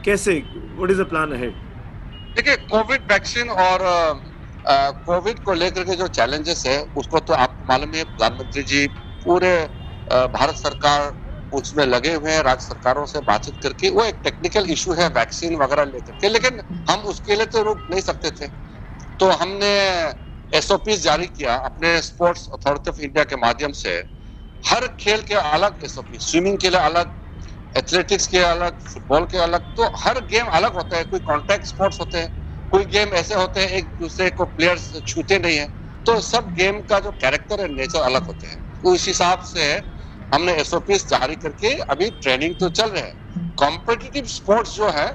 कैसे? 0.04 0.34
व्हाट 0.76 0.90
इज़ 0.90 1.02
द 1.02 1.08
प्लान 1.08 1.32
है 1.34 1.50
देखिए 2.36 2.56
कोविड 2.68 3.02
वैक्सीन 3.12 3.50
और 3.50 3.80
कोविड 4.64 5.38
को 5.40 5.54
लेकर 5.54 5.84
के 5.84 5.94
जो 5.96 6.06
चैलेंजेस 6.08 6.62
है, 6.66 6.80
उसको 6.96 7.18
तो 7.20 7.32
आपको 7.34 7.64
मालूम 7.68 7.94
है 7.94 8.04
प्रधानमंत्री 8.04 8.62
जी 8.62 8.86
पूरे 9.24 9.56
भारत 10.08 10.54
सरकार 10.56 11.12
उसमें 11.52 11.84
लगे 11.86 12.14
हुए 12.14 12.30
हैं, 12.30 12.42
राज्य 12.42 12.64
सरकारों 12.64 13.04
से 13.06 13.20
बातचीत 13.22 13.54
करके। 13.62 13.90
वो 13.90 14.04
एक 14.04 14.20
टेक्निकल 14.24 14.70
इशू 14.70 14.92
है 14.92 15.08
वैक्सीन 15.10 15.54
वगैरह 15.56 15.84
लेकर 15.86 16.12
के। 16.12 16.28
लेकिन 16.28 16.60
हम 16.90 17.00
उसके 17.08 17.34
लिए 17.34 17.46
तो 17.46 17.62
रुक 17.62 17.78
नहीं 17.90 18.00
सकते 18.02 18.30
थे। 18.30 18.46
तो 19.20 19.30
हमने 19.32 19.72
एसओपी 20.52 20.96
जारी 20.96 21.26
किया 21.26 21.54
अपने 21.66 22.00
स्पोर्ट्स 22.02 22.48
अथॉरिटी 22.52 22.90
ऑफ़ 22.90 23.00
इंडिया 23.00 23.24
के 23.24 23.36
माध्यम 23.36 23.72
से। 23.72 23.96
हर 24.62 24.86
खेल 25.00 25.22
के 25.22 25.34
अलग 25.34 25.78
एसओपी 25.84 26.18
स्विमिंग 26.18 26.58
के 26.58 26.70
लिए 26.70 26.80
अलग 26.80 27.12
एथलेटिक्स 27.74 28.26
के 28.26 28.38
अलग 28.38 28.78
फुटबॉल 28.82 29.24
के 29.24 29.38
अलग 29.38 29.60
तो 29.76 29.90
हर 29.98 30.20
गेम 30.24 30.46
अलग 30.46 30.74
होता 30.74 30.96
है। 30.96 31.04
कोई 31.04 31.18
कॉन्टैक्ट 31.20 31.66
स्पोर्ट्स 31.66 32.00
होते 32.00 32.18
हैं, 32.18 32.28
कोई 32.72 32.84
गेम 32.84 33.14
ऐसे 33.14 33.34
होते 33.34 33.60
हैं, 33.60 33.68
एक 33.68 33.90
दूसरे 34.00 34.30
को 34.30 34.44
प्लेयर्स 34.44 34.90
छूते 35.06 35.38
नहीं 35.38 35.56
है। 35.56 35.68
तो 36.06 36.20
सब 36.20 36.52
गेम 36.54 36.80
का 36.80 36.98
जो 37.00 37.10
कैरेक्टर 37.10 37.60
है 37.60 37.68
नेचर 37.68 38.00
अलग 38.00 38.24
होते 38.24 38.46
हैं। 38.46 38.56
तो 38.56 38.94
इस 38.94 39.06
हिसाब 39.06 39.38
से 39.42 39.72
हमने 40.32 40.52
एसओपी 40.52 40.96
जारी 40.96 41.34
करके 41.34 41.74
अभी 41.90 42.10
ट्रेनिंग 42.22 42.54
तो 42.54 42.68
चल 42.70 42.90
रहे 42.90 43.02
हैं। 43.02 43.52
कॉम्पिटिटिव 43.58 44.24
स्पोर्ट्स 44.24 44.74
जो 44.74 44.88
है, 44.90 45.06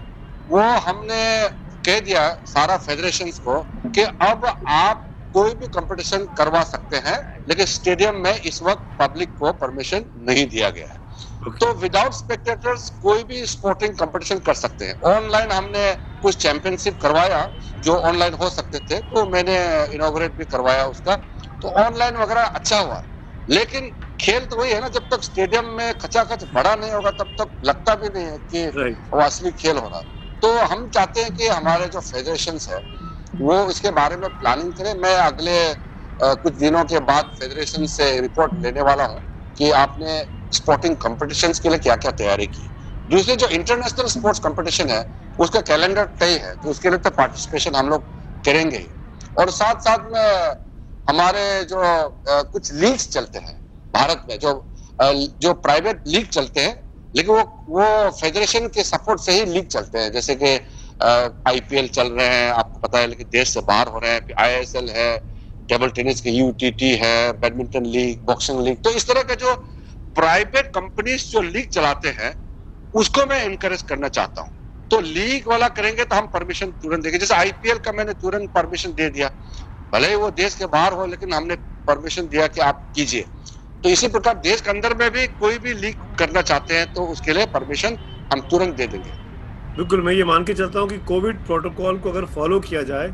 वो 0.48 0.62
हमने 0.62 1.50
कह 1.86 2.00
दिया 2.00 2.30
सारा 2.46 2.78
फेडरेशन 2.78 3.32
को 3.32 3.62
कि 3.90 4.02
अब 4.02 4.46
आप 4.68 5.09
कोई 5.34 5.54
भी 5.54 5.68
कंपटीशन 5.68 6.26
करवा 6.38 6.64
सकते 6.64 6.98
हैं 6.98 7.18
लेकिन 7.50 7.66
स्टेडियम 7.66 8.16
में 8.16 8.34
इस 8.34 8.62
वक्त 8.62 8.86
पब्लिक 9.00 9.36
को 9.38 9.52
परमिशन 9.54 10.06
नहीं 10.18 10.46
दिया 10.48 10.70
गया 10.70 10.88
है। 10.88 10.98
तो 11.52 11.74
विदाउट 11.74 12.14
स्पेक्टेटर्स 12.14 12.90
कोई 13.02 13.24
भी 13.24 13.46
स्पोर्टिंग 13.46 13.96
कंपटीशन 13.96 14.40
कर 14.40 14.54
सकते 14.54 14.86
हैं। 14.86 14.96
ऑनलाइन 15.08 15.52
हमने 15.52 15.94
कुछ 16.22 16.42
चैंपियनशिप 16.42 16.98
करवाया 17.02 17.48
जो 17.84 17.96
ऑनलाइन 18.02 18.34
हो 18.34 18.50
सकते 18.50 18.80
थे 18.80 19.00
तो 19.00 19.26
मैंने 19.26 19.58
इनोग्रेट 19.96 20.38
भी 20.38 20.46
करवाया 20.46 20.86
उसका। 20.86 21.16
तो 21.62 21.70
ऑनलाइन 21.80 22.18
वगैरह 22.18 22.44
अच्छा 22.44 22.80
हुआ। 22.80 23.02
लेकिन 23.48 23.92
खेल 24.20 24.46
तो 24.46 24.56
वही 24.56 24.72
है 24.72 24.80
ना 24.82 24.88
जब 24.88 25.08
तक 25.12 25.24
स्टेडियम 25.24 25.66
में 25.66 25.94
खचाखच 25.94 26.44
बड़ा 26.54 26.76
नहीं 26.76 26.92
होगा 26.92 27.12
तब 27.12 27.30
तक 27.42 27.52
लगता 27.64 27.96
भी 27.96 28.10
नहीं 28.10 28.26
है 28.26 28.38
कि 28.54 28.68
वो 29.14 29.22
असली 29.22 29.52
खेल 29.52 29.78
होगा। 29.78 30.02
तो 30.42 30.52
हम 30.62 30.88
चाहते 30.90 31.22
हैं 31.22 31.34
कि 31.34 31.48
हमारे 31.48 31.88
जो 31.88 32.00
फेडरेशन 32.00 32.60
है 32.70 32.80
वो 33.34 33.70
इसके 33.70 33.90
बारे 33.92 34.18
में 34.18 34.30
प्लानिंग 34.32 34.74
करें। 34.74 34.94
मैं 34.96 35.16
अगले 35.18 35.60
आ, 36.20 36.34
कुछ 36.36 36.54
दिनों 36.56 36.84
के 36.86 37.00
बाद 37.02 37.26
फेडरेशन 37.34 37.86
से 37.88 38.06
रिपोर्ट 38.22 38.54
लेने 38.64 38.82
वाला 38.82 39.04
हूँ 39.06 39.22
कि 39.58 39.70
आपने 39.74 40.16
स्पोर्टिंग 40.54 40.96
कॉम्पिटिशन 40.98 41.52
के 41.54 41.70
लिए 41.70 41.78
क्या 41.80 41.96
क्या 41.96 42.12
तैयारी 42.14 42.46
की। 42.48 42.72
दूसरी 43.08 43.36
जो 43.36 43.48
इंटरनेशनल 43.50 44.08
स्पोर्ट्स 44.10 44.40
कॉम्पिटिशन 44.40 44.90
है 44.90 45.02
उसका 45.40 45.62
कैलेंडर 45.62 46.06
तय 46.20 46.38
है 46.44 46.54
तो 46.56 46.70
उसके 46.70 46.90
लिए 46.90 46.98
तो 47.00 47.10
पार्टिसिपेशन 47.12 47.76
हम 47.76 47.90
लोग 47.90 48.10
करेंगे। 48.44 48.84
और 49.36 49.50
साथ 49.52 49.76
साथ 49.82 50.12
में 50.12 50.56
हमारे 51.08 51.64
जो 51.66 51.82
कुछ 52.28 52.72
लीग्स 52.74 53.10
चलते 53.10 53.40
हैं 53.40 53.56
भारत 53.94 54.26
में 54.30 54.38
जो 54.40 54.54
जो 55.42 55.54
प्राइवेट 55.64 56.02
लीग 56.08 56.28
चलते 56.30 56.62
हैं 56.62 56.76
लेकिन 57.14 57.36
वो 57.36 57.42
वो 57.70 58.10
फेडरेशन 58.12 58.68
के 58.70 58.84
सपोर्ट 58.84 59.22
से 59.22 59.32
ही 59.34 59.46
लीग 59.46 59.68
चलते 59.68 60.00
हैं। 60.00 60.12
जैसे 60.12 60.36
कि 60.36 60.56
आईपीएल 61.00 61.88
चल 61.90 62.08
रहे 62.10 62.28
हैं, 62.28 62.52
आपको 62.52 62.80
पता 62.80 63.00
है 63.00 63.08
लेकिन 63.08 63.28
देश 63.32 63.50
से 63.50 63.62
बाहर 63.68 63.88
हो 63.88 64.00
रहे 64.00 64.12
हैं 64.12 64.22
आईएसएल 64.40 64.90
है 64.90 65.18
टेबल 65.70 65.90
टेनिस 65.92 66.22
के 66.22 66.30
यूटीटी 66.30 66.96
है 66.98 67.32
बैडमिंटन 67.34 67.86
लीग 67.88 68.26
बॉक्सिंग 68.26 68.60
लीग 68.62 68.78
तो 68.84 68.92
इस 68.92 69.08
तरह 69.08 69.22
के 69.24 69.36
जो 69.36 69.54
प्राइवेट 70.16 70.72
कंपनीज़ 70.76 71.30
जो 71.32 71.42
लीग 71.42 71.68
चलाते 71.70 72.10
हैं, 72.10 72.34
उसको 72.94 73.26
मैं 73.26 73.44
इनकरेज 73.46 73.82
करना 73.82 74.08
चाहता 74.10 74.42
हूँ। 74.42 74.52
तो 74.92 75.00
लीग 75.02 75.48
वाला 75.48 75.68
करेंगे 75.70 76.04
तो 76.04 76.16
हम 76.16 76.28
परमिशन 76.28 76.72
तुरंत 76.74 77.04
देंगे। 77.04 77.18
जैसे 77.18 77.34
आईपीएल 77.36 77.78
का 77.78 77.92
मैंने 77.92 78.14
तुरंत 78.16 78.50
परमिशन 78.52 78.92
दे 78.92 79.10
दिया। 79.10 79.30
भले 79.94 80.08
ही 80.08 80.16
वो 80.16 80.30
देश 80.32 80.56
के 80.56 80.66
बाहर 80.68 80.94
हो, 80.94 81.06
लेकिन 81.06 81.34
हमने 81.34 81.56
परमिशन 81.88 82.28
दिया 82.28 82.48
कि 82.48 82.62
आप 82.62 82.90
कीजिए। 82.96 83.28
तो 83.84 83.90
इसी 83.90 84.08
प्रकार 84.08 84.38
देश 84.40 84.62
के 84.62 84.70
अंदर 84.70 84.94
में 84.96 85.10
भी 85.12 85.26
कोई 85.28 85.58
भी 85.60 85.74
लीग 85.76 85.96
करना 86.18 86.42
चाहते 86.44 86.78
हैं 86.78 86.86
तो 86.94 87.06
उसके 87.08 87.34
लिए 87.34 87.46
परमिशन 87.54 87.98
हम 88.32 88.42
तुरंत 88.52 88.76
दे 88.76 88.88
देंगे। 88.88 89.14
बिल्कुल 89.76 90.02
मैं 90.02 90.14
ये 90.14 90.24
मान 90.24 90.44
के 90.44 90.54
चलता 90.54 90.80
हूँ 90.80 90.88
कि 90.90 90.98
कोविड 91.08 91.38
प्रोटोकॉल 91.46 91.98
को 92.00 92.10
अगर 92.10 92.26
फॉलो 92.36 92.60
किया 92.60 92.82
जाए 92.84 93.14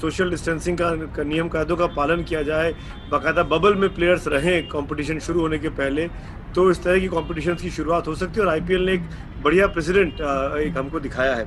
सोशल 0.00 0.30
डिस्टेंसिंग 0.30 0.78
का, 0.78 0.90
का 1.06 1.22
नियम 1.22 1.48
कायदों 1.48 1.76
का 1.76 1.86
पालन 1.94 2.22
किया 2.24 2.42
जाए 2.42 2.72
बाकायदा 3.10 3.42
बबल 3.52 3.74
में 3.74 3.88
प्लेयर्स 3.94 4.26
रहें 4.28 4.66
कंपटीशन 4.68 5.18
शुरू 5.18 5.40
होने 5.40 5.58
के 5.58 5.68
पहले 5.78 6.06
तो 6.54 6.70
इस 6.70 6.82
तरह 6.82 7.00
की 7.00 7.08
कंपटीशन 7.08 7.54
की 7.54 7.70
शुरुआत 7.70 8.08
हो 8.08 8.14
सकती 8.14 8.40
है 8.40 8.46
और 8.46 8.52
आईपीएल 8.52 8.84
ने 8.86 8.92
एक 8.92 9.02
बढ़िया 9.44 9.66
प्रेसिडेंट 9.66 10.20
एक 10.66 10.78
हमको 10.78 11.00
दिखाया 11.00 11.34
है। 11.36 11.46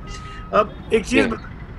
अब 0.60 0.74
एक 0.94 1.04
चीज़ 1.06 1.34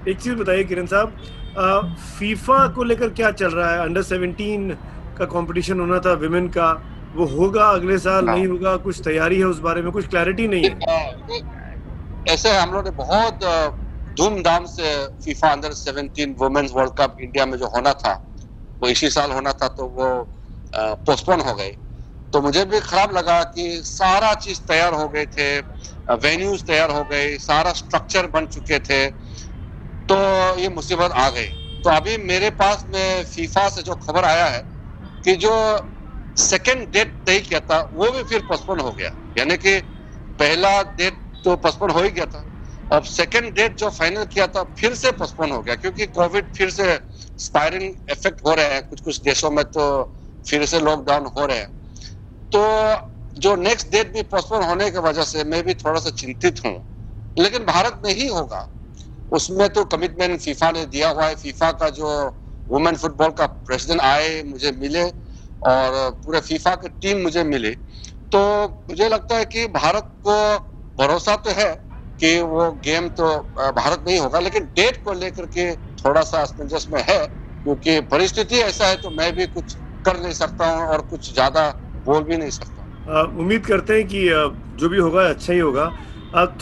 एक 0.10 0.18
चीज़ 0.20 0.36
बताइए 0.36 0.64
किरण 0.64 0.86
साहब 0.86 1.96
फीफा 2.20 2.68
को 2.76 2.84
लेकर 2.84 3.10
क्या 3.10 3.32
चल 3.32 3.52
रहा 3.52 3.70
है? 3.72 3.80
अंडर 3.86 4.02
सेवनटीन 4.04 4.70
का 5.18 5.26
कंपटीशन 5.26 5.80
होना 5.80 6.00
था 6.06 6.14
विमेन 6.24 6.48
का 6.58 6.72
वो 7.16 7.26
होगा 7.26 7.70
अगले 7.70 7.98
साल 7.98 8.28
हाँ। 8.28 8.36
नहीं 8.36 8.48
होगा 8.48 8.76
कुछ 8.78 9.02
तैयारी 9.06 9.40
है 9.40 9.46
उस 9.46 9.60
बारे 9.60 9.82
में 9.82 9.92
कुछ 9.92 10.08
क्लैरिटी 10.08 10.48
नहीं 10.48 10.64
है? 10.64 10.74
ऐसे 12.26 12.52
हम 12.52 12.74
लोग 12.74 12.86
ने 12.86 12.92
बहुत 12.98 13.40
धूमधाम 14.18 14.66
से 14.68 14.96
FIFA 15.24 15.52
under 15.52 15.74
17 15.76 16.36
women's 16.40 16.72
world 16.74 16.94
cup 16.98 17.16
India 17.22 17.46
में 17.46 17.58
जो 17.58 17.68
होना 17.68 17.94
था, 17.94 18.14
वो 18.82 18.90
इसी 18.90 19.10
साल 19.10 19.32
होना 19.32 19.52
था 19.54 19.68
तो 19.70 19.86
वो 19.98 20.08
पोस्टपोन 20.74 21.42
हो 21.42 21.54
गई 21.56 21.72
तो 22.34 22.42
मुझे 22.42 22.64
भी 22.66 22.80
खराब 22.82 23.16
लगा 23.18 23.42
कि 23.56 23.82
सारा 23.86 24.34
चीज़ 24.36 24.60
तैयार 24.68 24.94
हो 24.94 25.08
गए 25.10 25.26
थे 25.28 25.48
वेन्यूज 26.18 26.64
तैयार 26.66 26.92
हो 26.92 27.04
गए, 27.04 27.38
सारा 27.40 27.72
स्ट्रक्चर 27.74 28.28
बन 28.28 28.46
चुके 28.46 28.80
थे 28.80 29.08
तो 30.10 30.16
ये 30.60 30.70
मुसीबत 30.70 31.12
आ 31.14 31.30
गई। 31.30 31.48
तो 31.84 31.90
अभी 31.90 32.18
मेरे 32.24 32.50
पास 32.60 32.86
में 32.90 33.24
फीफा 33.26 33.68
से 33.70 33.82
जो 33.84 33.96
खबर 33.98 34.26
आया 34.26 34.46
है 34.48 34.60
कि 35.24 35.36
जो 35.36 35.54
सेकेंड 36.38 36.88
डेट 36.94 37.16
तय 37.26 37.40
किया 37.40 37.60
था, 37.62 37.80
वो 37.94 38.12
भी 38.12 38.24
फिर 38.24 38.42
पोस्टपोन 38.50 38.80
हो 38.80 38.92
गया। 38.92 39.12
यानी 39.38 39.58
कि 39.58 39.80
पहला 40.40 40.82
डेट 40.84 41.20
तो 41.46 41.56
पोस्टपोन 41.56 41.90
हो 41.90 42.02
ही 42.02 42.10
गया 42.10 42.26
था। 42.26 42.52
अब 42.92 43.04
सेकेंड 43.04 43.54
डेट 43.54 43.78
जो 43.78 43.90
फाइनल 43.90 44.26
किया 44.26 44.48
था, 44.48 44.64
फिर 44.64 44.96
से 44.96 45.12
पोस्टपोन 45.12 45.52
हो 45.52 45.62
गया, 45.62 45.76
क्योंकि 45.76 46.06
कोविड 46.06 46.46
फिर 46.56 46.70
से 46.70 47.00
स्पायरिंग 47.38 47.94
इफ़ेक्ट 48.12 48.46
हो 48.46 48.54
रहे 48.54 48.66
हैं। 48.66 48.82
कुछ 48.84 49.02
कुछ 49.02 49.22
देशों 49.22 49.52
में 49.52 49.66
तो 49.66 50.16
फिर 50.46 50.66
से 50.66 50.80
लॉकडाउन 50.80 51.26
हो 51.26 51.46
रहे 51.46 51.58
हैं। 51.58 51.72
तो 52.52 52.62
जो 53.40 53.56
नेक्स्ट 53.56 53.92
डेट 53.92 54.14
भी 54.14 54.22
पोस्टपोन 54.22 54.64
होने 54.64 54.92
की 54.92 54.98
वजह 54.98 55.24
से 55.24 55.44
मैं 55.44 55.64
भी 55.64 55.74
थोड़ा 55.74 56.00
सा 56.00 56.10
चिंतित 56.10 56.60
हूँ। 56.66 56.86
लेकिन 57.40 57.66
भारत 57.66 58.02
में 58.06 58.14
ही 58.14 58.28
होगा। 58.28 58.70
उसमें 59.32 59.70
तो 59.70 59.84
कमिटमेंट 59.86 60.42
फीफा 60.42 60.72
ने 60.72 60.86
दिया 60.86 61.10
हुआ 61.10 61.26
है। 61.26 61.36
फीफा 61.36 61.72
का 61.72 61.90
जो 61.90 62.40
वुमेन 62.70 62.96
फुटबॉल 62.96 63.30
का 63.30 63.46
प्रेसिडेंट 63.46 64.02
आए, 64.02 64.44
मुझे 64.44 64.72
मिले, 64.72 65.04
और 65.04 66.12
पूरे 66.26 66.40
फीफा 66.40 66.76
की 66.76 66.90
टीम 66.90 67.22
मुझे 67.22 67.44
मिली। 67.44 67.72
तो 68.32 68.66
मुझे 68.90 69.10
लगता 69.10 69.38
है 69.38 69.46
कि 69.46 69.68
भारत 69.68 70.10
को 70.28 70.75
भरोसा 70.98 71.36
तो 71.38 71.52
है 71.54 71.74
कि 72.20 72.40
वो 72.44 72.70
गेम 72.84 73.08
तो 73.12 73.28
भारत 73.58 74.04
में 74.06 74.14
ही 74.14 74.20
होगा, 74.20 74.40
लेकिन 74.40 74.64
डेट 74.76 75.04
को 75.04 75.14
लेकर 75.16 75.46
के 75.48 75.72
थोड़ा 76.02 76.22
सा 76.24 76.42
असमंजस 76.42 76.88
में 76.92 77.02
है, 77.02 77.26
क्योंकि 77.64 78.00
परिस्थिति 78.08 78.60
ऐसा 78.62 78.88
है 78.88 78.96
तो 78.98 79.10
मैं 79.12 79.36
भी 79.36 79.46
कुछ 79.48 79.76
कर 80.06 80.20
नहीं 80.20 80.34
सकता 80.34 80.68
हूँ 80.68 80.88
और 80.88 81.02
कुछ 81.10 81.34
ज़्यादा 81.34 81.70
बोल 82.06 82.24
भी 82.24 82.38
नहीं 82.38 82.50
सकता 82.52 83.22
उम्मीद 83.36 83.66
करते 83.66 83.94
हैं 83.94 84.08
कि 84.08 84.28
जो 84.80 84.90
भी 84.90 84.98
होगा 84.98 85.28
अच्छा 85.30 85.54
ही 85.54 85.60
होगा। 85.60 85.92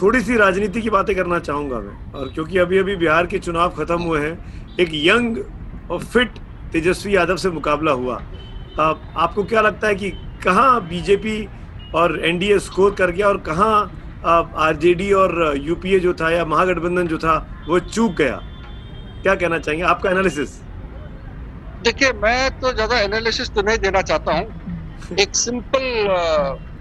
थोड़ी 0.01 0.21
सी 0.21 0.37
राजनीति 0.37 0.81
की 0.81 0.89
बातें 0.89 1.15
करना 1.15 1.39
चाहूँगा 1.39 1.79
मैं, 1.79 2.11
और 2.13 2.31
क्योंकि 2.33 2.57
अभी 2.59 2.77
अभी 2.77 2.95
बिहार 2.95 3.27
के 3.27 3.39
चुनाव 3.39 3.69
खत्म 3.77 4.01
हुए 4.01 4.19
हैं, 4.19 4.77
एक 4.79 4.89
यंग 4.93 5.37
और 5.91 6.03
फिट 6.03 6.37
तेजस्वी 6.73 7.15
यादव 7.15 7.37
से 7.37 7.49
मुकाबला 7.51 7.91
हुआ। 7.93 8.15
आपको 8.77 9.43
क्या 9.43 9.61
लगता 9.61 9.87
है 9.87 9.95
कि 9.95 10.09
कहाँ 10.43 10.87
बीजेपी 10.87 11.47
और 11.95 12.19
एनडीए 12.25 12.59
स्कोर 12.61 12.93
कर 12.95 13.11
गया 13.11 13.27
और 13.27 13.37
कहाँ 13.41 14.02
आरजेडी 14.25 15.11
और 15.13 15.33
यूपीए 15.57 15.99
जो 15.99 16.13
था 16.13 16.29
या 16.31 16.45
महागठबंधन 16.45 17.07
जो 17.07 17.17
था 17.17 17.35
वो 17.67 17.79
चूक 17.79 18.11
गया। 18.17 18.35
क्या 19.23 19.35
कहना 19.35 19.59
चाहेंगे? 19.59 19.83
आपका 19.85 20.09
एनालिसिस 20.09 20.59
देखिए 21.83 22.11
मैं 22.23 22.49
तो 22.59 22.71
ज़्यादा 22.73 22.99
एनालिसिस 22.99 23.49
तो 23.55 23.61
नहीं 23.61 23.77
देना 23.77 24.01
चाहता 24.01 24.33
हूँ। 24.33 25.17
एक 25.19 25.35
सिंपल 25.35 25.83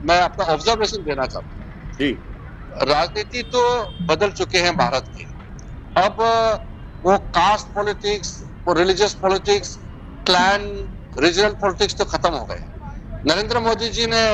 मैं 0.07 0.21
अपना 0.21 0.45
ऑब्जर्वेशन 0.53 1.03
देना 1.05 1.27
चाहता 1.27 1.57
हूँ। 1.57 1.95
जी। 1.99 2.11
राजनीति 2.89 3.43
तो 3.55 3.63
बदल 4.07 4.31
चुके 4.33 4.59
हैं 4.59 4.77
भारत 4.77 5.11
के। 5.17 5.25
अब 5.97 6.17
वो 7.05 7.17
कास्ट 7.37 7.75
पॉलिटिक्स 7.75 8.43
वो 8.69 8.75
religious 8.75 9.15
politics 9.23 9.77
clan 10.27 10.63
regional 11.19 11.53
politics 11.63 11.97
तो 11.99 12.05
खत्म 12.05 12.33
हो 12.35 12.45
गए 12.45 12.63
नरेंद्र 13.27 13.61
मोदी 13.61 13.89
जी 13.89 14.07
ने 14.07 14.25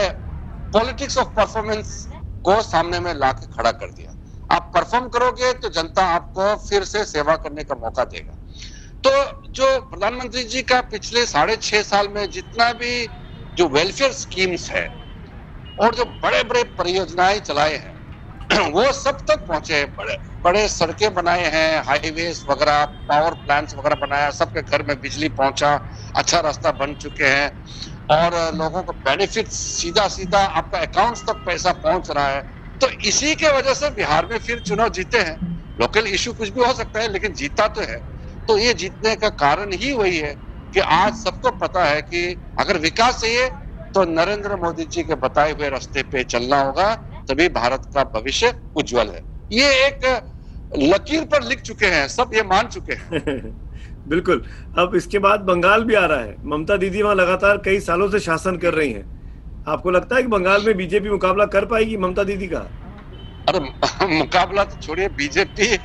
पॉलिटिक्स 0.73 1.19
ऑफ़ 1.19 1.29
परफॉर्मेंस 1.37 2.07
को 2.45 2.63
सामने 2.63 3.01
में 3.01 3.15
ला 3.15 3.33
खड़ा 3.33 3.71
कर 3.73 3.87
दिया। 3.87 4.11
आप 4.51 4.51
आप 4.51 4.71
परफॉर्म 4.75 5.09
करोगे 5.09 5.53
तो 5.53 5.69
जनता 5.69 6.05
आपको 6.07 6.55
फिर 6.57 6.85
से 6.85 7.05
सेवा 7.05 7.37
करने 7.37 7.63
का 7.63 7.75
मौका 7.75 8.05
देगा। 8.05 8.37
तो 9.05 9.11
जो 9.51 9.81
प्रधानमंत्री 9.81 10.45
जी 10.45 10.63
का 10.63 10.81
पिछले 10.81 11.27
साढ़े 11.27 11.57
छह 11.57 11.83
साल 11.83 12.09
में 12.09 12.31
जितना 12.31 12.73
भी 12.73 13.09
जो 13.57 13.69
वेलफेयर 13.69 14.13
स्कीम्स 14.13 14.71
है 14.71 14.89
और 15.79 15.95
जो 15.95 16.05
बड़े 16.25 16.43
बड़े 16.45 16.65
परियोजनाएँ 16.65 17.39
चलाए 17.41 17.77
हैं, 17.77 17.95
वो 18.73 18.93
सब 18.93 19.19
तक 19.31 19.45
पहुँचे 19.49 19.77
हैं। 19.77 19.87
बड़े 19.95 20.19
बड़े 20.45 20.69
सड़कें 20.69 21.15
बनाए 21.15 21.47
हैं 21.51 21.83
हाईवे 21.85 22.31
वगैरह 22.51 22.85
पावर 23.09 23.35
प्लांट्स 23.35 23.75
वगैरह 23.75 23.97
बनाया, 23.97 24.31
सबके 24.31 24.63
घर 24.63 24.83
में 24.83 25.01
बिजली 25.01 25.29
पहुँचा 25.31 25.75
अच्छा 26.15 26.41
रास्ता 26.41 26.73
बन 26.73 26.95
चुके 26.95 27.25
हैं। 27.25 27.51
और 28.11 28.55
लोगों 28.55 28.83
को 28.83 28.93
बेनिफिट 28.93 29.49
सीधा 29.49 30.09
सीधा 30.09 30.39
आपका 30.39 30.79
अकाउंट्स 30.79 31.23
तक 31.23 31.43
पैसा 31.47 31.73
पहुँच 31.73 32.11
रहा 32.11 32.29
है। 32.29 32.41
तो 32.81 32.89
इसी 33.05 33.35
के 33.35 33.49
वजह 33.49 33.75
से 33.75 33.91
बिहार 33.91 34.27
में 34.27 34.39
फिर 34.39 34.59
चुनाव 34.59 34.89
जीते 34.89 35.19
हैं। 35.19 35.39
लोकल 35.81 36.07
इशू 36.07 36.33
कुछ 36.33 36.49
भी 36.49 36.65
हो 36.65 36.73
सकता 36.73 37.01
है, 37.01 37.13
लेकिन 37.13 37.33
जीता 37.33 37.69
तो 37.69 37.81
है। 37.81 37.97
तो 38.49 38.59
ये 38.59 38.75
जीतने 38.75 39.15
का 39.17 39.29
कारण 39.29 39.73
ही 39.73 39.93
वही 39.93 40.19
है 40.19 40.37
कि 40.75 40.81
आज 40.81 41.15
सबको 41.15 41.51
पता 41.51 41.85
है 41.85 42.03
कि 42.03 42.37
अगर 42.59 42.79
विकास 42.79 43.21
चाहिए 43.21 43.49
तो 43.95 44.05
नरेंद्र 44.05 44.57
मोदी 44.57 44.85
जी 44.85 45.03
के 45.03 45.15
बताए 45.15 45.53
हुए 45.53 45.69
रास्ते 45.69 46.03
पे 46.03 46.23
चलना 46.25 46.61
होगा, 46.61 46.95
तभी 47.29 47.49
भारत 47.49 47.83
का 47.95 48.05
भविष्य 48.05 48.55
उज्जवल 48.75 49.09
है। 49.09 49.25
ये 49.53 49.87
एक 49.87 50.05
लकीर 50.79 51.25
पर 51.25 51.43
लिख 51.43 51.61
चुके 51.61 51.87
हैं, 51.87 52.09
सब 52.09 52.31
ये 52.35 52.43
मान 52.43 52.69
चुके 52.69 52.93
हैं। 52.93 53.53
बिल्कुल। 54.09 54.43
अब 54.79 54.95
इसके 54.95 55.19
बाद 55.19 55.41
बंगाल 55.41 55.85
भी 55.85 55.95
आ 55.95 56.07
रहा 56.07 56.21
है। 56.21 56.37
ममता 56.45 56.77
दीदी 56.77 57.03
वहाँ 57.03 57.15
लगातार 57.15 57.57
कई 57.65 57.81
सालों 57.81 58.11
से 58.11 58.21
शासन 58.21 58.57
कर 58.57 58.75
रही 58.75 58.93
हैं। 58.93 59.65
आपको 59.69 59.91
लगता 59.91 60.17
है 60.17 60.23
कि 60.23 60.29
बंगाल 60.29 60.65
में 60.67 60.77
बीजेपी 60.77 61.11
मुकाबला 61.11 61.45
कर 61.45 61.65
पाएगी 61.65 61.97
ममता 61.97 62.25
दीदी 62.25 62.47
का? 62.47 62.59
अरे, 63.49 63.59
मुकाबला 64.19 64.65
तो 64.65 64.81
छोड़िए, 64.83 65.09
बीजेपी 65.09 65.79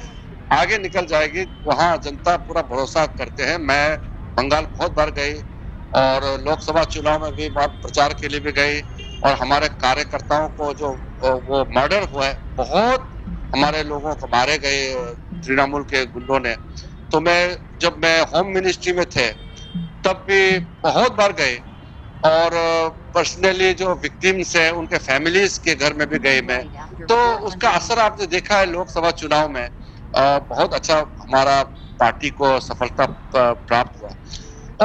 आगे 0.52 0.78
निकल 0.78 1.06
जाएगी। 1.06 1.44
वहाँ 1.66 1.98
जनता 1.98 2.38
पूरा 2.38 2.62
भरोसा 2.62 3.06
करते 3.06 3.44
हैं। 3.44 3.58
मैं 3.58 3.98
बंगाल 4.36 4.66
बहुत 4.66 4.92
बार 4.92 5.10
गई 5.12 5.34
और 5.96 6.42
लोकसभा 6.42 6.84
चुनाव 6.84 7.24
में 7.24 7.36
भी 7.36 7.50
प्रचार 7.60 8.14
के 8.14 8.28
लिए 8.28 8.40
भी 8.40 8.52
गई 8.52 8.82
और 9.24 9.34
हमारे 9.34 9.68
कार्यकर्ताओं 9.68 10.50
को 10.50 10.74
जो 10.74 10.90
वो 11.24 11.66
मर्डर 11.80 12.04
हुआ 12.04 12.26
है, 12.26 12.56
बहुत 12.56 13.10
हमारे 13.56 13.84
लोगों 13.84 14.16
को 14.16 14.28
मारे 14.28 14.58
गए, 14.58 14.94
तृणमूल 15.46 15.84
के 15.84 16.06
गुंडों 16.06 16.40
ने। 16.40 16.56
तो 17.14 17.20
मैं, 17.20 17.58
जब 17.82 17.98
मैं 18.04 18.22
होम 18.22 18.48
मिनिस्ट्री 18.48 18.94
में 18.94 19.06
थे, 19.06 19.28
तब 20.06 20.26
भी 20.30 20.60
बहुत 20.84 21.14
बार 21.14 21.32
गए। 21.32 21.56
और 22.24 22.50
पर्सनली 23.16 23.74
जो 23.74 23.94
विक्टिम्स 23.96 24.56
है, 24.56 24.72
उनके 24.72 24.98
फैमिलीज़ 24.98 25.60
के 25.60 25.76
घर 25.76 25.94
में 25.94 26.08
भी 26.10 26.20
गए 26.20 26.42
मैं। 26.42 26.62
तो 27.06 27.18
उसका 27.38 27.70
असर 27.70 28.00
आपने 28.00 28.26
देखा 28.26 28.58
है 28.58 28.66
लोकसभा 28.66 29.12
चुनाव 29.12 29.50
में। 29.50 29.70
बहुत 30.50 30.74
अच्छा 30.74 30.98
हमारा 31.00 31.64
पार्टी 32.00 32.30
को 32.30 32.60
सफलता 32.60 33.06
प्राप्त 33.36 34.02
हुआ। 34.02 34.10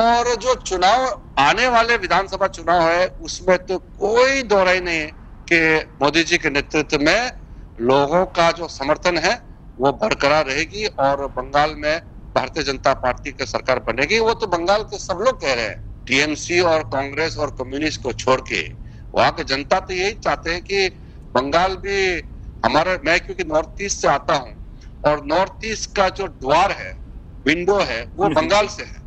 और 0.03 0.35
जो 0.35 0.55
चुनाव, 0.55 1.23
आने 1.39 1.69
वाले 1.69 1.97
विधानसभा 1.97 2.47
चुनाव 2.47 2.83
है, 2.83 3.07
उसमें 3.07 3.59
तो 3.59 3.79
कोई 3.79 4.43
दोहराई 4.43 4.81
नहीं 4.81 4.99
है 4.99 5.13
कि 5.53 5.59
मोदी 6.03 6.25
जी 6.25 6.39
के 6.39 6.51
नेतृत्व 6.51 6.99
में 7.01 7.33
लोगों 7.81 8.25
का 8.27 8.51
जो 8.53 8.69
समर्थन 8.69 9.19
है, 9.19 9.35
वो 9.79 9.93
बरकरार 9.93 10.47
रहेगी। 10.47 10.87
और 10.87 11.27
बंगाल 11.27 11.75
में 11.79 12.01
भारतीय 12.39 12.63
जनता 12.65 12.93
पार्टी 13.03 13.31
की 13.33 13.47
सरकार 13.47 13.79
बनेगी 13.87 14.19
वो 14.21 14.35
तो 14.35 14.47
बंगाल 14.49 14.83
के 14.85 14.99
सब 14.99 15.19
लोग 15.21 15.41
कह 15.41 15.55
रहे 15.55 15.65
हैं। 15.65 15.77
टीएमसी 16.07 16.61
और 16.63 16.83
कांग्रेस 16.93 17.37
और 17.39 17.51
कम्युनिस्ट 17.59 18.03
को 18.03 18.13
छोड़ 18.15 18.41
के। 18.43 18.61
वहाँ 19.15 19.31
की 19.33 19.45
जनता 19.45 19.81
तो 19.81 19.95
यही 19.95 20.13
चाहते 20.15 20.53
हैं 20.53 20.61
कि 20.63 20.89
बंगाल 21.35 21.77
भी 21.77 21.99
हमारा 22.63 22.99
मैं 23.05 23.19
क्योंकि 23.21 23.45
नॉर्थ 23.45 23.83
ईस्ट 23.83 24.01
से 24.01 24.09
आता 24.09 24.35
हूँ 24.37 24.55
और 25.05 25.25
नॉर्थ 25.27 25.65
ईस्ट 25.65 25.95
का 25.97 26.09
जो 26.11 26.27
द्वार 26.29 26.73
है 26.73 26.91
विंडो 27.47 27.79
है 27.81 28.01
वो 28.17 28.29
बंगाल 28.31 28.67
से 28.69 28.83
है। 28.83 29.07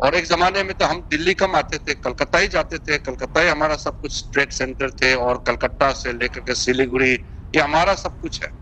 और 0.00 0.14
एक 0.14 0.24
जमाने 0.24 0.62
में 0.62 0.72
तो 0.74 0.84
हम 0.84 1.00
दिल्ली 1.10 1.34
कम 1.34 1.56
आते 1.56 1.78
थे 1.78 1.94
कलकत्ता 1.96 2.38
ही 2.38 2.48
जाते 2.48 2.78
थे। 2.78 2.98
कलकत्ता 2.98 3.40
ही 3.40 3.48
हमारा 3.48 3.76
सब 3.76 3.98
कुछ 4.00 4.28
ट्रेड 4.32 4.50
सेंटर 4.52 4.90
थे 4.92 5.14
और 5.16 5.42
कलकत्ता 5.46 5.90
से 5.92 6.12
लेकर 6.12 6.40
के 6.40 6.54
सिलीगुड़ी 6.54 7.12
ये 7.12 7.60
हमारा 7.60 7.94
सब 7.94 8.18
कुछ 8.20 8.42
है। 8.42 8.52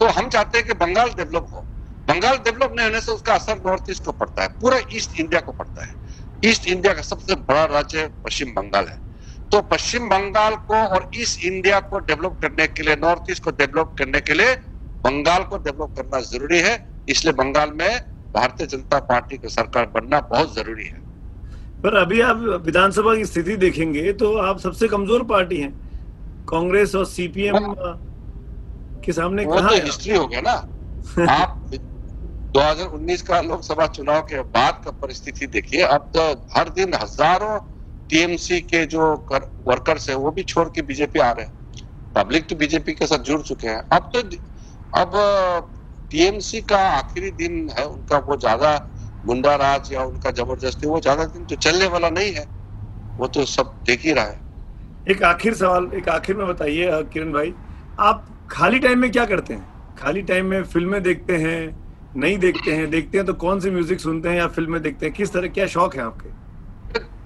तो 0.00 0.06
हम 0.08 0.28
चाहते 0.28 0.58
हैं 0.58 0.66
कि 0.66 0.74
बंगाल 0.74 1.10
डेवलप 1.10 1.46
हो। 1.52 1.66
बंगाल 2.14 2.36
डेवलप 2.44 2.74
नहीं 2.76 2.86
होने 2.86 3.00
से 3.00 3.12
उसका 3.12 3.34
असर 3.34 3.60
नॉर्थ 3.66 3.90
ईस्ट 3.90 4.04
को 4.04 4.12
पड़ता 4.12 4.42
है 4.42 4.48
पूरा 4.60 4.78
ईस्ट 4.94 5.20
इंडिया 5.20 5.40
को 5.40 5.52
पड़ता 5.52 5.84
है। 5.84 5.94
ईस्ट 6.44 6.66
इंडिया 6.68 6.92
का 6.94 7.02
सबसे 7.02 7.34
बड़ा 7.48 7.64
राज्य 7.66 8.06
पश्चिम 8.24 8.48
बंगाल 8.54 8.86
है। 8.88 8.98
तो 9.52 9.60
पश्चिम 9.70 10.08
बंगाल 10.08 10.54
को 10.68 10.74
और 10.74 11.10
ईस्ट 11.16 11.44
इंडिया 11.44 11.80
को 11.80 11.98
डेवलप 12.06 12.38
करने 12.42 12.66
के 12.68 12.82
लिए 12.82 12.96
नॉर्थ 12.96 13.30
ईस्ट 13.30 13.42
को 13.44 13.50
डेवलप 13.52 13.94
करने 13.98 14.20
के 14.20 14.34
लिए 14.34 14.54
बंगाल 15.04 15.42
को 15.44 15.58
डेवलप 15.58 15.94
करना 15.96 16.20
ज़रूरी 16.22 16.60
है। 16.60 16.74
इसलिए 17.08 17.32
बंगाल 17.34 17.72
में 17.72 17.90
भारतीय 18.34 18.66
जनता 18.66 18.98
पार्टी 19.08 19.38
की 19.38 19.48
सरकार 19.48 19.86
बनना 19.94 20.20
बहुत 20.30 20.54
ज़रूरी 20.54 20.84
है। 20.84 21.02
पर 21.82 21.96
अभी 21.96 22.20
आप 22.22 22.36
विधानसभा 22.66 23.14
की 23.16 23.24
स्थिति 23.24 23.56
देखेंगे 23.56 24.12
तो 24.12 24.36
आप 24.40 24.58
सबसे 24.60 24.88
कमज़ोर 24.88 25.24
पार्टी 25.24 25.60
हैं। 25.60 25.72
कांग्रेस 26.48 26.94
और 26.94 27.04
सीपीएम 27.06 27.74
के 29.04 29.12
सामने 29.12 29.44
वो 29.44 29.60
तो 29.60 29.74
हिस्ट्री 29.74 30.16
हो 30.16 30.26
गया 30.26 30.40
ना। 30.40 30.54
आप 31.30 31.70
2019 32.54 33.22
का 33.22 33.40
लोकसभा 33.40 33.86
चुनाव 33.86 34.20
के 34.22 34.40
बाद 34.48 34.80
का 34.84 34.90
परिस्थिति 34.92 35.46
देखिए 35.46 35.82
अब 35.84 36.10
तो 36.16 36.22
हर 36.56 36.68
दिन 36.70 36.94
हज़ारों 36.94 37.58
टीएमसी 38.10 38.60
के 38.62 38.84
जो 38.86 39.16
कर, 39.28 39.40
वर्कर्स 39.68 40.08
है 40.10 40.14
वो 40.16 40.30
भी 40.30 40.42
छोड़ 40.44 40.68
के 40.68 40.82
बीजेपी 40.82 41.18
आ 41.18 41.30
रहे 41.30 41.44
हैं। 41.44 41.52
पब्लिक 42.14 42.48
तो 42.48 42.56
बीजेपी 42.56 42.92
के 42.94 43.06
साथ 43.06 43.24
जुड़ 43.24 43.40
चुके 43.42 43.68
हैं। 43.68 43.82
अब 43.92 44.10
तो 44.14 44.20
अब 44.92 45.12
टीएमसी 46.10 46.60
का 46.62 46.78
आखिरी 46.88 47.30
दिन 47.32 47.68
है 47.78 47.84
उनका 47.86 48.18
वो 48.28 48.36
ज़्यादा 48.36 48.76
गुंडा 49.24 49.54
राज 49.56 49.92
या 49.92 50.02
उनका 50.04 50.30
ज़बरदस्ती 50.32 50.86
वो 50.86 51.00
ज़्यादा 51.00 51.24
दिन 51.26 51.44
तो 51.44 51.56
चलने 51.56 51.86
वाला 51.88 52.10
नहीं 52.10 52.32
है। 52.34 52.46
वो 53.18 53.26
तो 53.28 53.44
सब 53.46 53.74
देख 53.86 54.04
ही 54.04 54.12
रहा 54.12 54.24
है। 54.24 54.42
एक 55.06 55.22
आखिर 55.24 55.54
सवाल 55.54 55.90
एक 55.94 56.08
आखिर 56.08 56.36
में 56.36 56.46
बताइए 56.46 57.02
किरण 57.12 57.32
भाई 57.32 57.54
आप 57.98 58.26
खाली 58.50 58.78
टाइम 58.78 58.98
में 58.98 59.10
क्या 59.12 59.24
करते 59.26 59.54
हैं? 59.54 59.66
खाली 59.96 60.22
टाइम 60.22 60.46
में 60.46 60.62
फ़िल्में 60.64 61.02
देखते 61.02 61.36
हैं 61.38 61.83
नहीं 62.14 62.36
देखते 62.38 62.72
हैं 62.72 62.90
देखते 62.90 63.18
हैं 63.18 63.26
तो 63.26 63.32
कौन 63.34 63.60
सी 63.60 63.70
म्यूज़िक 63.70 64.00
सुनते 64.00 64.28
हैं 64.28 64.36
या 64.36 64.46
फ़िल्में 64.48 64.80
देखते 64.82 65.06
हैं? 65.06 65.12
किस 65.14 65.32
तरह, 65.32 65.48
क्या 65.48 65.66
शौक 65.66 65.94
है 65.96 66.02
आपके? 66.02 66.28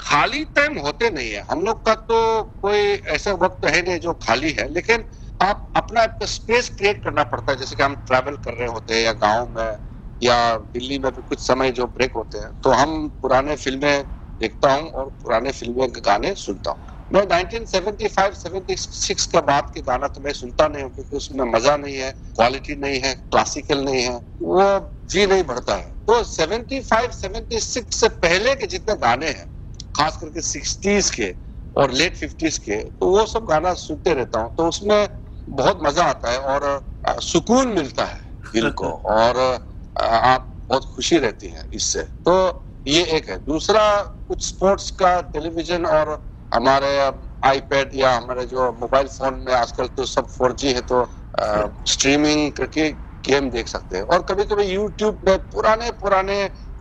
खाली 0.01 0.45
टाइम 0.57 0.79
होते 0.79 1.11
नहीं 1.11 1.31
है। 1.33 1.45
हम 1.51 1.63
लोग 1.63 1.85
का 1.87 1.95
तो 2.05 2.43
कोई 2.63 2.79
ऐसा 3.15 3.33
वक्त 3.37 3.67
है 3.67 3.83
नहीं 3.83 3.99
जो 4.01 4.13
खाली 4.23 4.51
है, 4.53 4.69
लेकिन 4.73 5.05
आप 5.41 5.71
अपना 5.77 6.07
स्पेस 6.27 6.69
क्रिएट 6.79 7.03
करना 7.05 7.23
पड़ता 7.25 7.53
है। 7.53 7.59
जैसे 7.59 7.77
कि 7.77 7.83
हम 7.83 7.95
ट्रैवल 8.07 8.37
कर 8.45 8.55
रहे 8.55 8.69
होते 8.69 8.95
हैं 8.95 9.03
या 9.03 9.13
गाँव 9.19 9.49
में 9.51 9.79
या 10.21 10.39
दिल्ली 10.69 10.99
में 10.99 11.11
भी 11.13 11.23
कुछ 11.23 11.41
समय 11.41 11.71
जो 11.73 11.87
ब्रेक 11.89 12.13
होते 12.17 12.39
हैं 12.39 12.51
तो 12.63 12.71
हम 12.73 13.09
पुराने 13.23 13.57
फ़िल्में 13.57 14.05
देखता 14.41 14.73
हूँ 14.75 14.91
और 14.93 15.09
पुराने 15.23 15.51
फ़िल्में 15.53 15.89
गाने 16.07 16.35
सुनता 16.37 16.71
हूँ। 16.73 16.81
मैं 17.11 17.23
1975-76 17.23 19.27
के 19.27 19.41
बाद 19.41 19.71
के 19.75 19.81
गाना 19.81 20.09
तो 20.09 20.21
मैं 20.21 20.33
सुनता 20.33 20.69
नहीं 20.69 20.83
हूँ 20.83 20.93
क्योंकि 20.93 21.17
उसमें 21.17 21.53
मज़ा 21.53 21.77
नहीं 21.77 21.97
है 21.97 22.17
क्वालिटी 22.37 22.77
नहीं 22.77 23.01
है 23.01 23.15
क्लासिकल 23.15 23.85
नहीं 23.85 24.03
है 24.03 24.21
वो 24.43 24.95
जी 25.11 25.27
नहीं 25.27 25.45
बढ़ता 25.45 25.75
है। 25.75 25.97
तो 26.07 26.25
75-76 26.25 27.93
से 27.93 28.09
पहले 28.09 28.55
के 28.55 28.67
जितने 28.67 28.97
गाने 28.97 29.27
हैं 29.27 29.47
खास 29.95 30.17
करके 30.17 30.41
60s 30.41 31.11
के 31.11 31.37
और 31.77 31.93
लेट 31.93 32.17
50s 32.17 32.59
के 32.59 32.81
तो 32.81 33.11
वो 33.11 33.27
सब 33.27 33.45
गाना 33.45 33.75
सुनते 33.75 34.15
रहता 34.15 34.41
हूँ 34.41 34.55
तो 34.59 34.69
उसमें 34.69 35.09
बहुत 35.49 35.79
मज़ा 35.83 36.05
आता 36.05 36.31
है 36.31 36.39
और 36.39 36.89
सुकून 37.23 37.69
मिलता 37.69 38.05
है 38.05 38.21
दिल 38.55 38.71
को 38.71 38.91
और 39.19 39.59
आप 39.97 40.59
बहुत 40.71 40.93
खुशी 40.95 41.19
रहती 41.19 41.49
है 41.49 41.65
इससे। 41.73 42.03
तो 42.03 42.65
ये 42.87 43.05
एक 43.17 43.29
है। 43.29 43.39
दूसरा 43.39 44.03
कुछ 44.29 44.47
स्पोर्ट्स 44.47 44.91
का 44.91 45.21
टेलीविज़न 45.21 45.87
और 45.87 46.28
हमारे 46.53 46.97
आईपैड 47.45 47.91
या 47.95 48.13
हमारे 48.17 48.45
जो 48.45 48.71
मोबाइल 48.81 49.07
फ़ोन 49.09 49.43
में 49.47 49.53
आजकल 49.55 49.87
तो 49.97 50.05
सब 50.07 50.27
फोर 50.29 50.57
है 50.65 50.81
तो 50.81 51.01
आ, 51.41 51.67
स्ट्रीमिंग 51.87 52.53
करके 52.53 52.89
गेम 53.25 53.51
देख 53.51 53.69
सकते 53.69 53.97
हैं। 53.97 54.03
और 54.05 54.23
कभी 54.23 54.45
कभी 54.45 54.65
यूट्यूब 54.65 55.19
में 55.29 55.39
पुराने 55.39 55.91
पुराने 56.01 56.39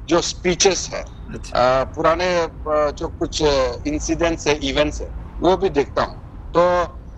जो 0.07 0.21
स्पीचेस 0.21 0.89
है 0.93 1.01
अच्छा। 1.01 1.59
आ, 1.59 1.83
पुराने 1.83 2.29
जो 2.67 3.07
कुछ 3.07 3.41
इंसिडेंट्स 3.41 4.47
है 4.47 4.55
इवेंट्स 4.69 5.01
है 5.01 5.11
वो 5.39 5.55
भी 5.57 5.69
देखता 5.69 6.03
हूँ। 6.03 6.17
तो 6.53 6.63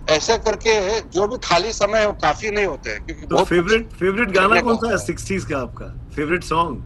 ऐसे 0.07 0.37
करके 0.37 0.99
जो 1.09 1.27
भी 1.27 1.37
खाली 1.43 1.71
समय 1.73 1.99
है 1.99 2.05
वो 2.07 2.13
काफ़ी 2.21 2.51
नहीं 2.51 2.65
होते 2.65 2.89
हैं 2.89 2.99
क्योंकि 3.05 3.25
तो 3.25 3.43
फेवरेट 3.45 3.91
फेवरेट 3.93 4.29
गाना 4.29 4.61
कौन 4.61 4.77
सा 4.77 4.89
है? 4.91 4.97
सिक्सटीज 4.97 5.45
का 5.45 5.57
आपका 5.57 5.85
फेवरेट 6.15 6.43
सॉन्ग 6.43 6.83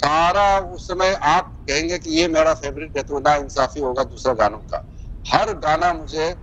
सारा 0.00 0.58
उस 0.58 0.86
समय 0.88 1.14
आप 1.22 1.52
कहेंगे 1.68 1.98
कि 1.98 2.10
ये 2.10 2.28
मेरा 2.28 2.54
फेवरेट 2.54 2.96
है 2.96 3.02
तो 3.02 3.18
ना 3.18 3.34
इंसाफी 3.34 3.80
होगा 3.80 4.02
दूसरा 4.04 4.32
गानों 4.34 4.58
का। 4.58 4.84
हर 5.26 5.52
गाना 5.58 5.92
मुझे 5.94 6.34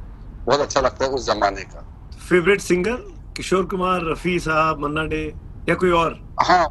बहुत 0.48 0.60
अच्छा 0.60 0.82
लगता 0.82 1.06
है 1.06 1.12
उस 1.12 1.26
जमाने 1.26 1.62
का। 1.62 1.86
फेवरेट 2.30 2.62
सिंगर 2.62 2.98
किशोर 3.36 3.66
कुमार 3.66 4.12
रफी 4.12 4.40
साहब 4.40 4.80
मन्ना 4.80 5.04
डे 5.06 5.24
या 5.68 5.76
कोई 5.76 5.92
और? 5.92 6.20
हाँ 6.42 6.68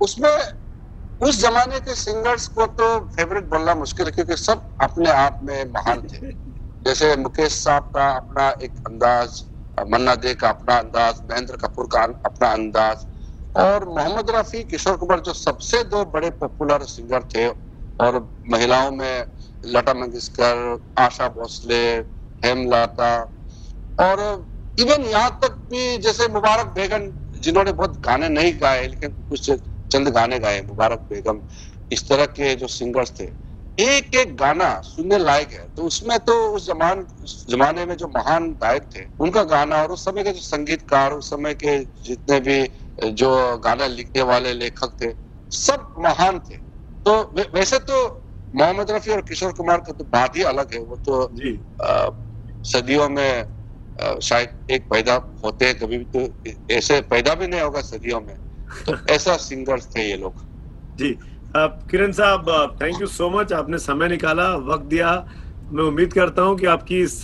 उसमें 0.00 0.30
उस 1.20 1.40
जमाने 1.40 1.80
के 1.80 1.94
सिंगर्स 1.94 2.46
को 2.48 2.66
तो 2.66 2.98
फेवरेट 3.16 3.44
बोलना 3.44 3.74
मुश्किल 3.74 4.06
है 4.06 4.12
क्योंकि 4.12 4.36
सब 4.36 4.68
अपने 4.80 5.10
आप 5.10 5.40
में 5.42 5.64
महान 5.72 6.02
थे। 6.02 6.32
जैसे 6.86 7.16
मुकेश 7.16 7.52
साहब 7.62 7.82
का 7.94 8.08
अपना 8.10 8.48
एक 8.62 8.72
अंदाज 8.86 9.42
मन्ना 9.78 10.14
दे 10.14 10.34
का 10.34 10.48
अपना 10.48 10.78
अंदाज 10.78 11.20
महेंद्र 11.30 11.56
कपूर 11.56 11.86
का 11.92 12.02
अपना 12.26 12.50
अंदाज 12.52 12.96
और 13.54 13.88
मोहम्मद 13.88 14.30
रफी 14.30 14.62
किशोर 14.64 14.96
कुमार 14.96 15.20
जो 15.20 15.32
सबसे 15.34 15.82
दो 15.84 16.04
बड़े 16.06 16.30
पॉपुलर 16.32 16.82
सिंगर 16.86 17.22
थे, 17.34 17.48
और 17.98 18.18
महिलाओं 18.46 18.90
में 18.92 19.26
लता 19.64 19.94
मंगेशकर, 19.94 20.78
आशा 20.98 21.28
भोसले 21.28 21.82
हेमलता 22.42 23.10
और 23.98 24.20
इवन 24.78 25.02
यहाँ 25.04 25.38
तक 25.42 25.56
भी 25.70 25.96
जैसे 25.98 26.28
मुबारक 26.28 26.66
बेगम, 26.74 27.10
जिन्होंने 27.42 27.72
बहुत 27.72 28.00
गाने 28.04 28.28
नहीं 28.28 28.52
गाए, 28.60 28.86
लेकिन 28.86 29.10
कुछ 29.28 29.50
चंद 29.90 30.08
गाने 30.08 30.38
गाए, 30.38 30.60
मुबारक 30.62 31.06
बेगम, 31.10 31.40
इस 31.90 32.08
तरह 32.08 32.26
के 32.28 32.54
जो 32.54 32.66
सिंगर्स 32.68 33.12
थे 33.20 33.30
एक 33.78 34.14
एक 34.16 34.36
गाना 34.36 34.68
सुनने 34.84 35.18
लायक 35.18 35.52
है। 35.52 35.66
तो 35.76 35.82
उसमें 35.84 36.18
तो 36.20 36.34
उस 36.52 36.66
जमान 36.66 37.06
जमाने 37.48 37.84
में 37.86 37.96
जो 37.96 38.06
महान 38.08 38.50
गायक 38.62 38.88
थे, 38.96 39.04
उनका 39.20 39.42
गाना 39.44 39.82
और 39.82 39.92
उस 39.92 40.04
समय 40.04 40.22
के 40.24 40.32
जो 40.32 40.40
संगीतकार, 40.40 41.12
उस 41.12 41.30
समय 41.30 41.54
के 41.54 41.78
जितने 42.04 42.40
भी 42.40 42.58
जो 43.04 43.58
गाना 43.58 43.86
लिखने 43.86 44.22
वाले 44.22 44.52
लेखक 44.52 44.96
थे 45.00 45.12
सब 45.50 45.94
महान 45.98 46.38
थे। 46.38 46.56
तो 47.04 47.34
वैसे 47.54 47.78
तो 47.78 48.24
मोहम्मद 48.54 48.90
रफी 48.90 49.10
और 49.10 49.20
किशोर 49.20 49.52
कुमार 49.52 49.78
का 49.78 49.92
तो 49.92 50.04
बात 50.04 50.36
ही 50.36 50.42
अलग 50.42 50.74
है। 50.74 50.80
वो 50.80 50.96
तो 50.96 51.22
आ, 51.84 52.10
सदियों 52.62 53.08
में 53.08 53.44
आ, 54.02 54.18
शायद 54.18 54.66
एक 54.70 54.82
पैदा 54.82 55.14
होते 55.44 55.66
हैं 55.66 55.78
कभी 55.78 55.98
भी 55.98 56.04
तो 56.04 56.74
ऐसे 56.74 57.00
पैदा 57.00 57.34
भी 57.34 57.46
नहीं 57.46 57.60
होगा 57.60 57.80
सदियों 57.80 58.20
में। 58.20 58.36
तो 58.86 58.96
ऐसा 59.10 59.36
सिंगर्स 59.36 59.86
थे 59.96 60.10
ये 60.10 60.16
लोग। 60.16 60.34
जी। 60.98 61.18
किरण 61.56 62.12
साहब 62.12 62.78
थैंक 62.82 63.00
यू 63.00 63.06
सो 63.06 63.30
मच 63.30 63.52
आपने 63.52 63.78
समय 63.78 64.08
निकाला 64.08 64.56
वक्त 64.56 64.84
दिया। 64.84 65.28
मैं 65.72 65.84
उम्मीद 65.84 66.12
करता 66.12 66.42
हूँ 66.42 66.58
कि 66.58 66.66
आपकी 66.66 67.00
इस 67.00 67.22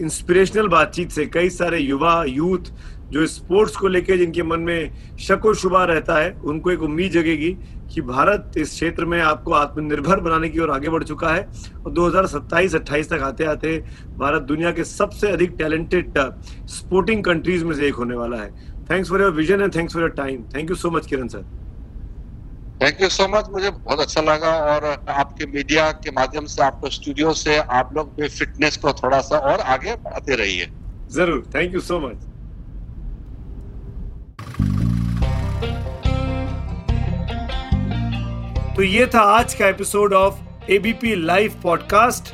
इंस्पिरेशनल 0.00 0.68
बातचीत 0.68 1.10
से 1.10 1.26
कई 1.26 1.50
सारे 1.50 1.78
युवा 1.78 2.24
यूथ 2.24 2.72
जो 3.12 3.26
स्पोर्ट्स 3.26 3.76
को 3.76 3.88
लेकर 3.88 4.16
जिनके 4.16 4.42
मन 4.42 4.60
में 4.60 5.16
शक 5.18 5.46
और 5.46 5.56
शुबा 5.56 5.84
रहता 5.84 6.18
है 6.18 6.30
उनको 6.44 6.70
एक 6.70 6.82
उम्मीद 6.82 7.12
जगेगी 7.12 7.50
कि 7.94 8.00
भारत 8.02 8.52
इस 8.58 8.70
क्षेत्र 8.70 9.04
में 9.04 9.20
आपको 9.20 9.52
आत्मनिर्भर 9.52 10.20
बनाने 10.20 10.48
की 10.48 10.60
ओर 10.60 10.70
आगे 10.70 10.88
बढ़ 10.88 11.04
चुका 11.04 11.34
है 11.34 11.42
और 11.76 11.92
2027-28 11.92 13.08
तक 13.10 13.22
आते 13.22 13.44
आते 13.46 13.76
भारत 14.18 14.42
दुनिया 14.42 14.70
के 14.72 14.84
सबसे 14.86 15.30
अधिक 15.32 15.56
टैलेंटेड 15.58 16.18
स्पोर्टिंग 16.70 17.24
कंट्रीज़ 17.24 17.64
में 17.64 17.74
से 17.76 17.86
एक 17.88 17.94
होने 17.94 18.16
वाला 18.16 18.36
है। 18.36 18.50
Thanks 18.90 19.10
for 19.10 19.22
your 19.22 19.32
vision 19.32 19.60
and 19.62 19.74
thanks 19.76 19.94
for 19.94 20.02
your 20.02 20.12
time 20.16 20.42
thank 20.54 20.70
you 20.70 20.76
so 20.76 20.90
much 20.90 21.06
Kiran 21.06 21.28
sir 21.28 21.44
thank 22.82 23.02
you 23.02 23.08
so 23.10 23.28
much 23.28 23.48
मुझे 23.52 23.70
बहुत 23.70 24.00
अच्छा 24.00 24.20
लगा 24.22 24.52
और 24.66 24.84
आपके 25.10 25.46
मीडिया 25.48 25.90
के 26.04 26.10
माध्यम 26.12 26.44
से 26.46 26.62
आपको 26.62 26.90
स्टूडियो 26.90 27.32
से 27.34 27.58
आप 27.58 27.94
लोग 27.96 28.14
भी 28.20 28.28
फिटनेस 28.30 28.76
को 28.76 28.92
थोड़ा 29.02 29.20
सा 29.22 29.38
और 29.50 29.60
आगे 29.74 29.94
बढ़ाते 30.04 30.36
रहिए। 30.36 30.70
ज़रूर। 31.12 31.44
थैंक 31.54 31.74
यू 31.74 31.80
सो 31.82 31.98
मच 32.00 32.26
तो 38.80 38.84
ये 38.84 39.06
था 39.06 39.20
आज 39.30 39.52
का 39.54 39.66
episode 39.68 40.12
of 40.14 40.70
ABP 40.72 41.14
live 41.14 41.54
podcast 41.62 42.28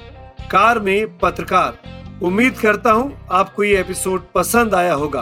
car 0.50 0.78
में 0.78 1.18
पत्रकार। 1.18 2.18
उम्मीद 2.24 2.58
करता 2.58 2.90
हूँ 2.90 3.26
आपको 3.30 3.64
ये 3.64 3.78
एपिसोड 3.80 4.26
पसंद 4.34 4.74
आया 4.74 4.92
होगा। 4.94 5.20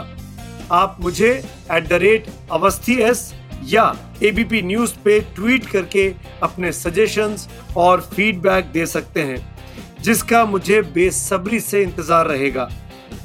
आप 0.73 0.97
मुझे 1.01 1.31
at 1.73 1.87
the 1.89 1.99
rate 2.03 2.27
Awasthi 2.53 2.95
S 3.03 3.23
या 3.65 3.85
एबीपी 4.23 4.61
न्यूज़ 4.63 4.93
पे 5.05 5.19
ट्वीट 5.35 5.67
करके 5.67 6.07
अपने 6.43 6.73
सजेशंस 6.73 7.49
और 7.77 8.01
फीडबैक 8.15 8.65
दे 8.73 8.85
सकते 8.87 9.23
हैं, 9.23 9.39
जिसका 10.01 10.45
मुझे 10.45 10.81
बेसब्री 10.95 11.61
से 11.61 11.83
इंतज़ार 11.83 12.27
रहेगा। 12.27 12.69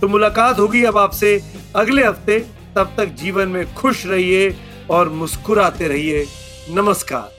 तो 0.01 0.07
मुलाकात 0.07 0.59
होगी 0.59 0.83
अब 0.83 0.97
आपसे 0.97 1.41
अगले 1.75 2.05
हफ़्ते। 2.05 2.39
तब 2.75 2.93
तक 2.97 3.13
जीवन 3.15 3.49
में 3.49 3.73
खुश 3.73 4.05
रहिए 4.05 4.55
और 4.89 5.09
मुस्कुराते 5.09 5.87
रहिए। 5.87 6.25
नमस्कार। 6.71 7.38